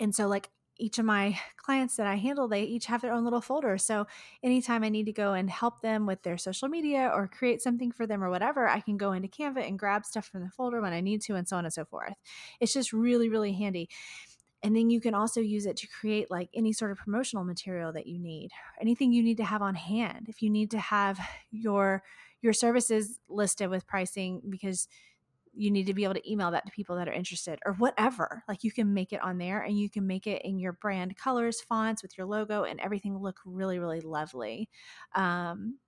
and 0.00 0.14
so 0.14 0.26
like 0.28 0.50
each 0.76 0.98
of 0.98 1.04
my 1.04 1.38
clients 1.56 1.96
that 1.96 2.06
I 2.06 2.16
handle, 2.16 2.48
they 2.48 2.62
each 2.62 2.86
have 2.86 3.02
their 3.02 3.12
own 3.12 3.24
little 3.24 3.40
folder. 3.40 3.78
So 3.78 4.06
anytime 4.42 4.82
I 4.82 4.88
need 4.88 5.06
to 5.06 5.12
go 5.12 5.32
and 5.32 5.48
help 5.48 5.80
them 5.80 6.06
with 6.06 6.22
their 6.22 6.36
social 6.36 6.68
media 6.68 7.10
or 7.14 7.28
create 7.28 7.62
something 7.62 7.92
for 7.92 8.06
them 8.06 8.22
or 8.22 8.30
whatever, 8.30 8.68
I 8.68 8.80
can 8.80 8.96
go 8.96 9.12
into 9.12 9.28
Canva 9.28 9.66
and 9.66 9.78
grab 9.78 10.04
stuff 10.04 10.26
from 10.26 10.42
the 10.42 10.50
folder 10.50 10.80
when 10.80 10.92
I 10.92 11.00
need 11.00 11.22
to 11.22 11.34
and 11.34 11.48
so 11.48 11.56
on 11.56 11.64
and 11.64 11.72
so 11.72 11.84
forth. 11.84 12.14
It's 12.60 12.72
just 12.72 12.92
really, 12.92 13.28
really 13.28 13.52
handy. 13.52 13.88
And 14.62 14.74
then 14.74 14.88
you 14.88 15.00
can 15.00 15.14
also 15.14 15.40
use 15.40 15.66
it 15.66 15.76
to 15.78 15.86
create 15.86 16.30
like 16.30 16.48
any 16.54 16.72
sort 16.72 16.90
of 16.90 16.96
promotional 16.96 17.44
material 17.44 17.92
that 17.92 18.06
you 18.06 18.18
need, 18.18 18.50
anything 18.80 19.12
you 19.12 19.22
need 19.22 19.36
to 19.36 19.44
have 19.44 19.60
on 19.60 19.74
hand. 19.74 20.26
If 20.28 20.40
you 20.40 20.48
need 20.48 20.70
to 20.70 20.78
have 20.78 21.20
your 21.50 22.02
your 22.40 22.52
services 22.52 23.18
listed 23.28 23.70
with 23.70 23.86
pricing 23.86 24.42
because 24.50 24.86
you 25.56 25.70
need 25.70 25.86
to 25.86 25.94
be 25.94 26.04
able 26.04 26.14
to 26.14 26.30
email 26.30 26.50
that 26.50 26.66
to 26.66 26.72
people 26.72 26.96
that 26.96 27.08
are 27.08 27.12
interested 27.12 27.58
or 27.64 27.74
whatever. 27.74 28.42
Like 28.48 28.64
you 28.64 28.72
can 28.72 28.94
make 28.94 29.12
it 29.12 29.22
on 29.22 29.38
there 29.38 29.60
and 29.62 29.78
you 29.78 29.88
can 29.88 30.06
make 30.06 30.26
it 30.26 30.42
in 30.42 30.58
your 30.58 30.72
brand 30.72 31.16
colors, 31.16 31.60
fonts 31.60 32.02
with 32.02 32.16
your 32.18 32.26
logo 32.26 32.64
and 32.64 32.80
everything 32.80 33.16
look 33.16 33.38
really, 33.44 33.78
really 33.78 34.00
lovely. 34.00 34.68
Um, 35.14 35.78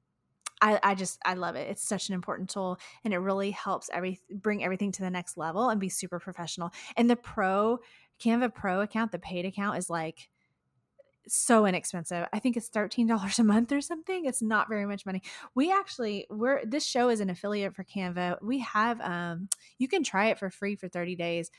I, 0.60 0.80
I 0.82 0.94
just 0.94 1.18
I 1.24 1.34
love 1.34 1.56
it. 1.56 1.68
It's 1.68 1.86
such 1.86 2.08
an 2.08 2.14
important 2.14 2.50
tool 2.50 2.78
and 3.04 3.12
it 3.12 3.18
really 3.18 3.50
helps 3.50 3.90
every 3.92 4.20
bring 4.30 4.64
everything 4.64 4.92
to 4.92 5.02
the 5.02 5.10
next 5.10 5.36
level 5.36 5.68
and 5.68 5.80
be 5.80 5.88
super 5.88 6.18
professional. 6.18 6.70
And 6.96 7.10
the 7.10 7.16
pro 7.16 7.78
Canva 8.22 8.54
Pro 8.54 8.80
account, 8.80 9.12
the 9.12 9.18
paid 9.18 9.44
account, 9.44 9.76
is 9.76 9.90
like 9.90 10.28
so 11.28 11.66
inexpensive. 11.66 12.26
I 12.32 12.38
think 12.38 12.56
it's 12.56 12.70
$13 12.70 13.38
a 13.38 13.44
month 13.44 13.72
or 13.72 13.80
something. 13.80 14.24
It's 14.24 14.42
not 14.42 14.68
very 14.68 14.86
much 14.86 15.06
money. 15.06 15.22
We 15.54 15.72
actually 15.72 16.26
we're 16.30 16.64
this 16.64 16.84
show 16.84 17.08
is 17.08 17.20
an 17.20 17.30
affiliate 17.30 17.74
for 17.74 17.84
Canva. 17.84 18.42
We 18.42 18.60
have 18.60 19.00
um 19.00 19.48
you 19.78 19.88
can 19.88 20.02
try 20.02 20.26
it 20.26 20.38
for 20.38 20.50
free 20.50 20.76
for 20.76 20.88
30 20.88 21.16
days. 21.16 21.50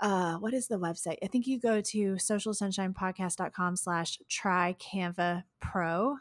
Uh 0.00 0.36
what 0.36 0.54
is 0.54 0.68
the 0.68 0.78
website? 0.78 1.18
I 1.22 1.26
think 1.26 1.46
you 1.46 1.58
go 1.58 1.80
to 1.80 2.14
socialsunshinepodcast.com 2.14 3.76
slash 3.76 4.18
try 4.28 4.76
Canva 4.78 5.44
Pro. 5.60 6.16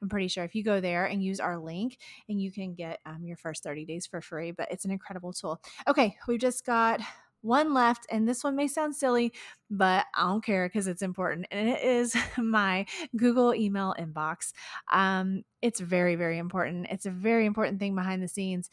I'm 0.00 0.08
pretty 0.08 0.28
sure 0.28 0.44
if 0.44 0.54
you 0.54 0.62
go 0.62 0.80
there 0.80 1.06
and 1.06 1.22
use 1.22 1.40
our 1.40 1.58
link 1.58 1.98
and 2.28 2.40
you 2.40 2.52
can 2.52 2.74
get 2.74 3.00
um, 3.04 3.24
your 3.24 3.36
first 3.36 3.64
30 3.64 3.84
days 3.84 4.06
for 4.06 4.20
free, 4.20 4.52
but 4.52 4.68
it's 4.70 4.84
an 4.84 4.92
incredible 4.92 5.32
tool. 5.32 5.60
Okay, 5.88 6.16
we 6.28 6.38
just 6.38 6.64
got 6.64 7.00
one 7.48 7.72
left, 7.72 8.06
and 8.10 8.28
this 8.28 8.44
one 8.44 8.54
may 8.54 8.68
sound 8.68 8.94
silly, 8.94 9.32
but 9.70 10.04
I 10.14 10.28
don't 10.28 10.44
care 10.44 10.68
because 10.68 10.86
it's 10.86 11.02
important. 11.02 11.46
And 11.50 11.68
it 11.68 11.82
is 11.82 12.14
my 12.38 12.86
Google 13.16 13.54
email 13.54 13.94
inbox. 13.98 14.52
Um, 14.92 15.42
it's 15.62 15.80
very, 15.80 16.14
very 16.14 16.38
important. 16.38 16.86
It's 16.90 17.06
a 17.06 17.10
very 17.10 17.46
important 17.46 17.80
thing 17.80 17.94
behind 17.94 18.22
the 18.22 18.28
scenes. 18.28 18.70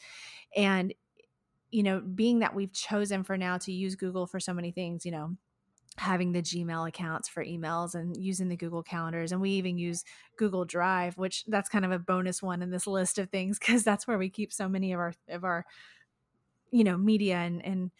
And, 0.54 0.94
you 1.70 1.82
know, 1.82 2.00
being 2.00 2.40
that 2.40 2.54
we've 2.54 2.72
chosen 2.72 3.24
for 3.24 3.36
now 3.36 3.58
to 3.58 3.72
use 3.72 3.96
Google 3.96 4.26
for 4.26 4.38
so 4.38 4.52
many 4.52 4.70
things, 4.70 5.04
you 5.04 5.10
know, 5.10 5.36
having 5.96 6.32
the 6.32 6.42
Gmail 6.42 6.86
accounts 6.86 7.28
for 7.28 7.42
emails 7.42 7.94
and 7.94 8.14
using 8.22 8.48
the 8.48 8.56
Google 8.56 8.82
calendars. 8.82 9.32
And 9.32 9.40
we 9.40 9.52
even 9.52 9.78
use 9.78 10.04
Google 10.36 10.66
Drive, 10.66 11.16
which 11.16 11.44
that's 11.46 11.70
kind 11.70 11.86
of 11.86 11.92
a 11.92 11.98
bonus 11.98 12.42
one 12.42 12.60
in 12.60 12.70
this 12.70 12.86
list 12.86 13.18
of 13.18 13.30
things 13.30 13.58
because 13.58 13.82
that's 13.82 14.06
where 14.06 14.18
we 14.18 14.28
keep 14.28 14.52
so 14.52 14.68
many 14.68 14.92
of 14.92 15.00
our, 15.00 15.14
of 15.30 15.44
our, 15.44 15.64
you 16.70 16.84
know, 16.84 16.98
media 16.98 17.36
and, 17.36 17.64
and, 17.64 17.90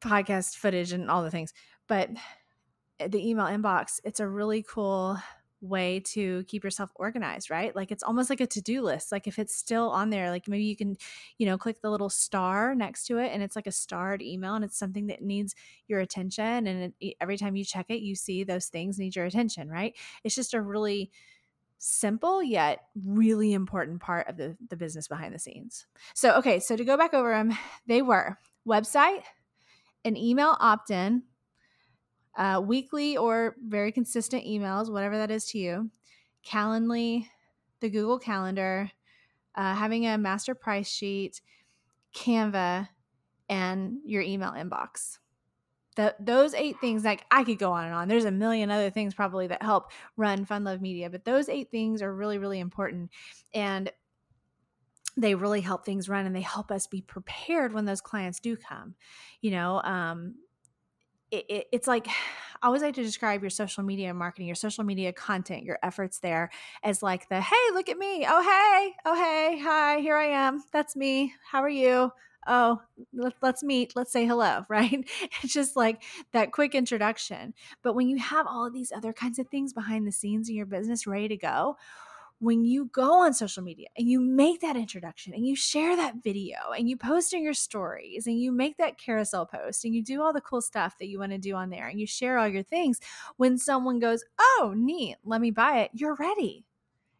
podcast 0.00 0.56
footage 0.56 0.92
and 0.92 1.10
all 1.10 1.22
the 1.22 1.30
things. 1.30 1.52
But 1.86 2.10
the 2.98 3.28
email 3.28 3.46
inbox, 3.46 4.00
it's 4.04 4.20
a 4.20 4.28
really 4.28 4.62
cool 4.62 5.18
way 5.60 6.00
to 6.00 6.44
keep 6.44 6.62
yourself 6.62 6.90
organized, 6.94 7.50
right? 7.50 7.74
Like 7.74 7.90
it's 7.90 8.02
almost 8.02 8.30
like 8.30 8.40
a 8.40 8.46
to-do 8.46 8.82
list. 8.82 9.10
Like 9.10 9.26
if 9.26 9.38
it's 9.38 9.54
still 9.54 9.90
on 9.90 10.10
there, 10.10 10.30
like 10.30 10.46
maybe 10.46 10.64
you 10.64 10.76
can, 10.76 10.96
you 11.36 11.46
know, 11.46 11.58
click 11.58 11.80
the 11.80 11.90
little 11.90 12.08
star 12.08 12.74
next 12.74 13.06
to 13.06 13.18
it 13.18 13.32
and 13.32 13.42
it's 13.42 13.56
like 13.56 13.66
a 13.66 13.72
starred 13.72 14.22
email 14.22 14.54
and 14.54 14.64
it's 14.64 14.78
something 14.78 15.08
that 15.08 15.22
needs 15.22 15.54
your 15.88 16.00
attention 16.00 16.66
and 16.66 16.92
it, 17.00 17.16
every 17.20 17.36
time 17.36 17.56
you 17.56 17.64
check 17.64 17.86
it, 17.88 18.00
you 18.00 18.14
see 18.14 18.44
those 18.44 18.66
things 18.66 18.98
need 18.98 19.16
your 19.16 19.26
attention, 19.26 19.68
right? 19.68 19.96
It's 20.22 20.34
just 20.34 20.54
a 20.54 20.60
really 20.60 21.10
simple 21.80 22.42
yet 22.42 22.80
really 23.04 23.52
important 23.52 24.00
part 24.00 24.28
of 24.28 24.36
the 24.36 24.56
the 24.68 24.76
business 24.76 25.06
behind 25.06 25.32
the 25.32 25.38
scenes. 25.38 25.86
So, 26.14 26.36
okay, 26.38 26.58
so 26.58 26.76
to 26.76 26.84
go 26.84 26.96
back 26.96 27.14
over 27.14 27.30
them, 27.30 27.56
they 27.86 28.02
were 28.02 28.36
website, 28.66 29.22
an 30.04 30.16
email 30.16 30.56
opt 30.60 30.90
in, 30.90 31.22
uh, 32.36 32.62
weekly 32.64 33.16
or 33.16 33.56
very 33.66 33.92
consistent 33.92 34.44
emails, 34.44 34.90
whatever 34.90 35.18
that 35.18 35.30
is 35.30 35.44
to 35.46 35.58
you, 35.58 35.90
Calendly, 36.46 37.26
the 37.80 37.90
Google 37.90 38.18
Calendar, 38.18 38.90
uh, 39.54 39.74
having 39.74 40.06
a 40.06 40.16
master 40.16 40.54
price 40.54 40.88
sheet, 40.88 41.40
Canva, 42.14 42.88
and 43.48 43.98
your 44.04 44.22
email 44.22 44.52
inbox. 44.52 45.18
The, 45.96 46.14
those 46.20 46.54
eight 46.54 46.76
things, 46.80 47.04
like 47.04 47.24
I 47.30 47.42
could 47.42 47.58
go 47.58 47.72
on 47.72 47.84
and 47.84 47.94
on. 47.94 48.06
There's 48.06 48.24
a 48.24 48.30
million 48.30 48.70
other 48.70 48.88
things 48.88 49.14
probably 49.14 49.48
that 49.48 49.62
help 49.62 49.90
run 50.16 50.44
Fun 50.44 50.62
Love 50.62 50.80
Media, 50.80 51.10
but 51.10 51.24
those 51.24 51.48
eight 51.48 51.72
things 51.72 52.02
are 52.02 52.14
really, 52.14 52.38
really 52.38 52.60
important. 52.60 53.10
And 53.52 53.90
they 55.20 55.34
really 55.34 55.60
help 55.60 55.84
things 55.84 56.08
run 56.08 56.26
and 56.26 56.34
they 56.34 56.40
help 56.40 56.70
us 56.70 56.86
be 56.86 57.02
prepared 57.02 57.72
when 57.72 57.84
those 57.84 58.00
clients 58.00 58.40
do 58.40 58.56
come 58.56 58.94
you 59.40 59.50
know 59.50 59.82
um, 59.82 60.34
it, 61.30 61.44
it, 61.48 61.66
it's 61.72 61.86
like 61.86 62.06
I 62.60 62.66
always 62.66 62.82
like 62.82 62.96
to 62.96 63.04
describe 63.04 63.40
your 63.40 63.50
social 63.50 63.84
media 63.84 64.12
marketing, 64.12 64.48
your 64.48 64.56
social 64.56 64.82
media 64.82 65.12
content, 65.12 65.62
your 65.62 65.78
efforts 65.80 66.18
there 66.18 66.50
as 66.82 67.04
like 67.04 67.28
the 67.28 67.40
hey, 67.40 67.54
look 67.72 67.88
at 67.88 67.96
me. 67.96 68.26
Oh, 68.28 68.42
hey. 68.42 68.96
Oh, 69.04 69.14
hey. 69.14 69.60
Hi, 69.62 70.00
here 70.00 70.16
I 70.16 70.24
am. 70.24 70.64
That's 70.72 70.96
me. 70.96 71.32
How 71.48 71.62
are 71.62 71.68
you? 71.68 72.10
Oh, 72.48 72.80
let, 73.12 73.34
us 73.44 73.62
meet. 73.62 73.94
Let's 73.94 74.10
say 74.10 74.26
hello, 74.26 74.64
right? 74.68 75.08
It's 75.40 75.52
just 75.52 75.76
like 75.76 76.02
that 76.32 76.50
quick 76.50 76.74
introduction. 76.74 77.54
But 77.84 77.94
when 77.94 78.08
you 78.08 78.18
have 78.18 78.48
all 78.48 78.66
of 78.66 78.72
these 78.72 78.90
other 78.90 79.12
kinds 79.12 79.38
of 79.38 79.46
things 79.48 79.72
behind 79.72 80.04
the 80.04 80.12
scenes 80.12 80.48
in 80.48 80.56
your 80.56 80.66
business 80.66 81.06
ready 81.06 81.28
to 81.28 81.36
go, 81.36 81.76
when 82.40 82.64
you 82.64 82.86
go 82.86 83.24
on 83.24 83.34
social 83.34 83.62
media 83.62 83.88
and 83.96 84.08
you 84.08 84.20
make 84.20 84.60
that 84.60 84.76
introduction 84.76 85.34
and 85.34 85.44
you 85.46 85.56
share 85.56 85.96
that 85.96 86.22
video 86.22 86.56
and 86.76 86.88
you 86.88 86.96
post 86.96 87.32
in 87.32 87.42
your 87.42 87.54
stories 87.54 88.26
and 88.26 88.40
you 88.40 88.52
make 88.52 88.76
that 88.76 88.98
carousel 88.98 89.44
post 89.44 89.84
and 89.84 89.94
you 89.94 90.02
do 90.02 90.22
all 90.22 90.32
the 90.32 90.40
cool 90.40 90.60
stuff 90.60 90.96
that 90.98 91.08
you 91.08 91.18
want 91.18 91.32
to 91.32 91.38
do 91.38 91.54
on 91.54 91.70
there 91.70 91.88
and 91.88 91.98
you 91.98 92.06
share 92.06 92.38
all 92.38 92.46
your 92.46 92.62
things, 92.62 93.00
when 93.36 93.58
someone 93.58 93.98
goes, 93.98 94.24
Oh, 94.38 94.72
neat, 94.76 95.16
let 95.24 95.40
me 95.40 95.50
buy 95.50 95.80
it, 95.80 95.90
you're 95.94 96.14
ready. 96.14 96.64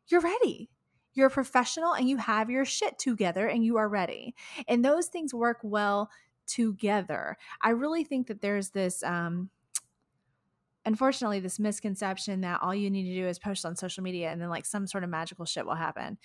You're 0.07 0.21
ready. 0.21 0.71
You're 1.15 1.27
a 1.27 1.31
professional 1.31 1.95
and 1.95 2.09
you 2.09 2.17
have 2.17 2.49
your 2.49 2.65
shit 2.65 2.99
together 2.99 3.49
and 3.49 3.65
you 3.65 3.77
are 3.77 3.89
ready. 3.89 4.35
And 4.69 4.85
those 4.85 5.09
things 5.09 5.35
work 5.35 5.59
well 5.63 6.11
together. 6.47 7.37
I 7.61 7.71
really 7.71 8.05
think 8.05 8.29
that 8.29 8.41
there's 8.41 8.71
this, 8.71 9.03
um, 9.03 9.51
unfortunately 10.88 11.38
this 11.38 11.59
misconception 11.59 12.40
that 12.40 12.62
all 12.62 12.74
you 12.74 12.88
need 12.88 13.05
to 13.05 13.20
do 13.20 13.29
is 13.29 13.38
post 13.38 13.66
on 13.66 13.77
social 13.77 14.03
media 14.03 14.31
and 14.31 14.40
then 14.40 14.48
like 14.48 14.64
some 14.64 14.87
sort 14.87 15.05
of 15.05 15.11
magical 15.11 15.44
shit 15.44 15.66
will 15.66 15.74
happen. 15.74 16.16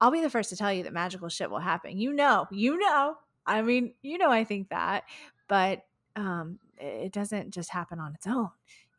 I'll 0.00 0.12
be 0.12 0.20
the 0.20 0.30
first 0.30 0.50
to 0.50 0.56
tell 0.56 0.72
you 0.72 0.84
that 0.84 0.92
magical 0.92 1.28
shit 1.28 1.50
will 1.50 1.58
happen. 1.58 1.98
You 1.98 2.12
know, 2.12 2.46
you 2.52 2.78
know. 2.78 3.16
I 3.44 3.62
mean, 3.62 3.94
you 4.00 4.16
know 4.16 4.30
I 4.30 4.44
think 4.44 4.68
that, 4.68 5.02
but 5.48 5.84
um 6.14 6.60
it 6.78 7.12
doesn't 7.12 7.52
just 7.52 7.70
happen 7.70 7.98
on 7.98 8.14
its 8.14 8.28
own. 8.28 8.50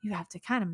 You 0.01 0.11
have 0.11 0.27
to 0.29 0.39
kind 0.39 0.63
of 0.63 0.69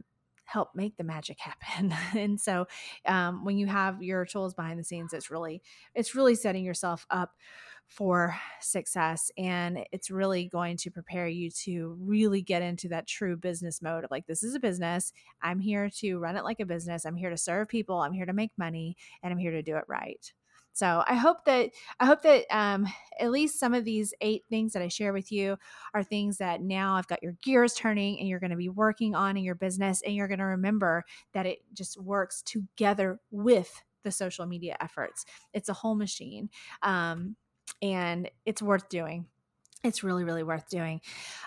help 0.45 0.69
make 0.75 0.97
the 0.97 1.03
magic 1.03 1.37
happen 1.39 1.95
and 2.19 2.41
so 2.41 2.67
um, 3.05 3.45
when 3.45 3.57
you 3.57 3.67
have 3.67 4.03
your 4.03 4.25
tools 4.25 4.53
behind 4.53 4.77
the 4.77 4.83
scenes 4.83 5.13
it's 5.13 5.31
really 5.31 5.61
it's 5.95 6.13
really 6.13 6.35
setting 6.35 6.65
yourself 6.65 7.05
up 7.09 7.31
for 7.91 8.33
success 8.61 9.31
and 9.37 9.79
it's 9.91 10.09
really 10.09 10.45
going 10.45 10.77
to 10.77 10.89
prepare 10.89 11.27
you 11.27 11.51
to 11.51 11.97
really 11.99 12.41
get 12.41 12.61
into 12.61 12.87
that 12.87 13.05
true 13.05 13.35
business 13.35 13.81
mode 13.81 14.05
of 14.05 14.11
like 14.11 14.25
this 14.27 14.43
is 14.43 14.55
a 14.55 14.61
business. 14.61 15.11
I'm 15.41 15.59
here 15.59 15.89
to 15.97 16.17
run 16.17 16.37
it 16.37 16.45
like 16.45 16.61
a 16.61 16.65
business. 16.65 17.05
I'm 17.05 17.17
here 17.17 17.29
to 17.29 17.35
serve 17.35 17.67
people. 17.67 17.99
I'm 17.99 18.13
here 18.13 18.25
to 18.25 18.31
make 18.31 18.51
money 18.57 18.95
and 19.21 19.33
i'm 19.33 19.37
here 19.37 19.51
to 19.51 19.61
do 19.61 19.75
it 19.75 19.83
right. 19.89 20.31
So 20.71 21.03
i 21.05 21.15
hope 21.15 21.43
that 21.43 21.71
i 21.99 22.05
hope 22.05 22.21
that 22.21 22.45
um, 22.49 22.87
at 23.19 23.29
least 23.29 23.59
some 23.59 23.73
of 23.73 23.83
these 23.83 24.13
eight 24.21 24.43
things 24.49 24.71
that 24.71 24.81
i 24.81 24.87
share 24.87 25.11
with 25.11 25.29
you 25.29 25.57
are 25.93 26.01
things 26.01 26.37
that 26.37 26.61
now 26.61 26.95
i've 26.95 27.09
got 27.09 27.21
your 27.21 27.35
gears 27.43 27.73
turning 27.73 28.17
and 28.19 28.29
you're 28.29 28.39
going 28.39 28.51
to 28.51 28.55
be 28.55 28.69
working 28.69 29.15
on 29.15 29.35
in 29.35 29.43
your 29.43 29.55
business 29.55 30.01
and 30.05 30.15
you're 30.15 30.29
going 30.29 30.39
to 30.39 30.45
remember 30.45 31.03
that 31.33 31.45
it 31.45 31.59
just 31.73 31.99
works 31.99 32.41
together 32.41 33.19
with 33.31 33.83
the 34.03 34.11
social 34.11 34.45
media 34.45 34.75
efforts. 34.81 35.25
It's 35.53 35.69
a 35.69 35.73
whole 35.73 35.95
machine. 35.95 36.49
Um, 36.81 37.35
and 37.81 38.29
it's 38.45 38.61
worth 38.61 38.89
doing. 38.89 39.25
It's 39.83 40.03
really 40.03 40.23
really 40.23 40.43
worth 40.43 40.69
doing. 40.69 41.01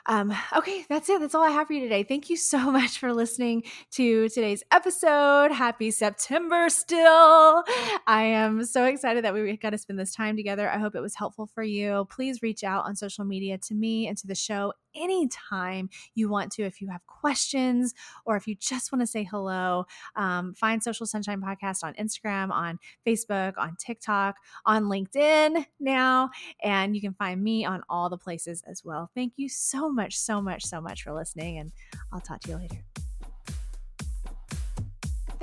Um, 0.07 0.35
okay 0.57 0.85
that's 0.89 1.09
it. 1.09 1.21
That's 1.21 1.35
all 1.35 1.43
i 1.45 1.51
have 1.51 1.69
for 1.69 1.73
you 1.73 1.81
today. 1.81 2.03
Thank 2.03 2.29
you 2.29 2.37
so 2.37 2.59
much 2.73 2.99
for 2.99 3.13
listening 3.13 3.63
to 3.93 4.29
today's 4.29 4.63
episode. 4.73 5.53
Happy 5.53 5.91
september 5.91 6.69
still. 6.69 7.63
I 8.07 8.25
am 8.25 8.65
so 8.65 8.87
excited 8.87 9.25
that 9.25 9.35
we 9.35 9.57
got 9.57 9.71
to 9.71 9.79
spend 9.79 9.99
this 9.99 10.15
time 10.15 10.37
together. 10.37 10.69
I 10.69 10.79
hope 10.79 10.97
it 10.97 11.01
was 11.01 11.15
helpful 11.15 11.47
for 11.47 11.63
you. 11.63 12.07
Please 12.11 12.43
reach 12.43 12.65
out 12.65 12.85
on 12.87 12.97
social 12.97 13.25
media 13.25 13.57
to 13.59 13.75
me 13.75 14.09
and 14.09 14.19
to 14.19 14.27
the 14.27 14.35
show 14.35 14.73
anytime 14.95 15.89
you 16.15 16.29
want 16.29 16.53
to 16.53 16.63
if 16.63 16.81
you 16.81 16.89
have 16.89 17.05
questions 17.07 17.95
or 18.25 18.37
if 18.37 18.47
you 18.47 18.55
just 18.55 18.93
want 18.93 19.01
to 19.01 19.07
say 19.07 19.23
hello 19.25 19.85
um, 20.17 20.55
find 20.55 20.83
social 20.83 21.07
sunshine 21.07 21.41
podcast 21.41 21.83
on 21.83 21.95
instagram 21.95 22.51
on 22.51 22.79
facebook 23.07 23.55
on 23.59 23.77
tiktok 23.79 24.37
on 24.67 24.85
linkedin 24.85 25.67
now 25.81 26.31
and 26.63 26.95
you 26.95 27.01
can 27.01 27.15
find 27.15 27.43
me 27.43 27.65
on 27.65 27.83
all 27.89 28.09
the 28.09 28.19
places 28.19 28.63
as 28.67 28.85
well. 28.85 29.11
Thank 29.15 29.35
you 29.37 29.49
so 29.49 29.91
much 29.91 30.17
so 30.17 30.41
much 30.41 30.65
so 30.65 30.81
much 30.81 31.03
for 31.03 31.13
listening 31.13 31.59
and 31.59 31.73
i'll 32.13 32.21
talk 32.21 32.41
to 32.41 32.51
you 32.51 32.57
later 32.57 33.04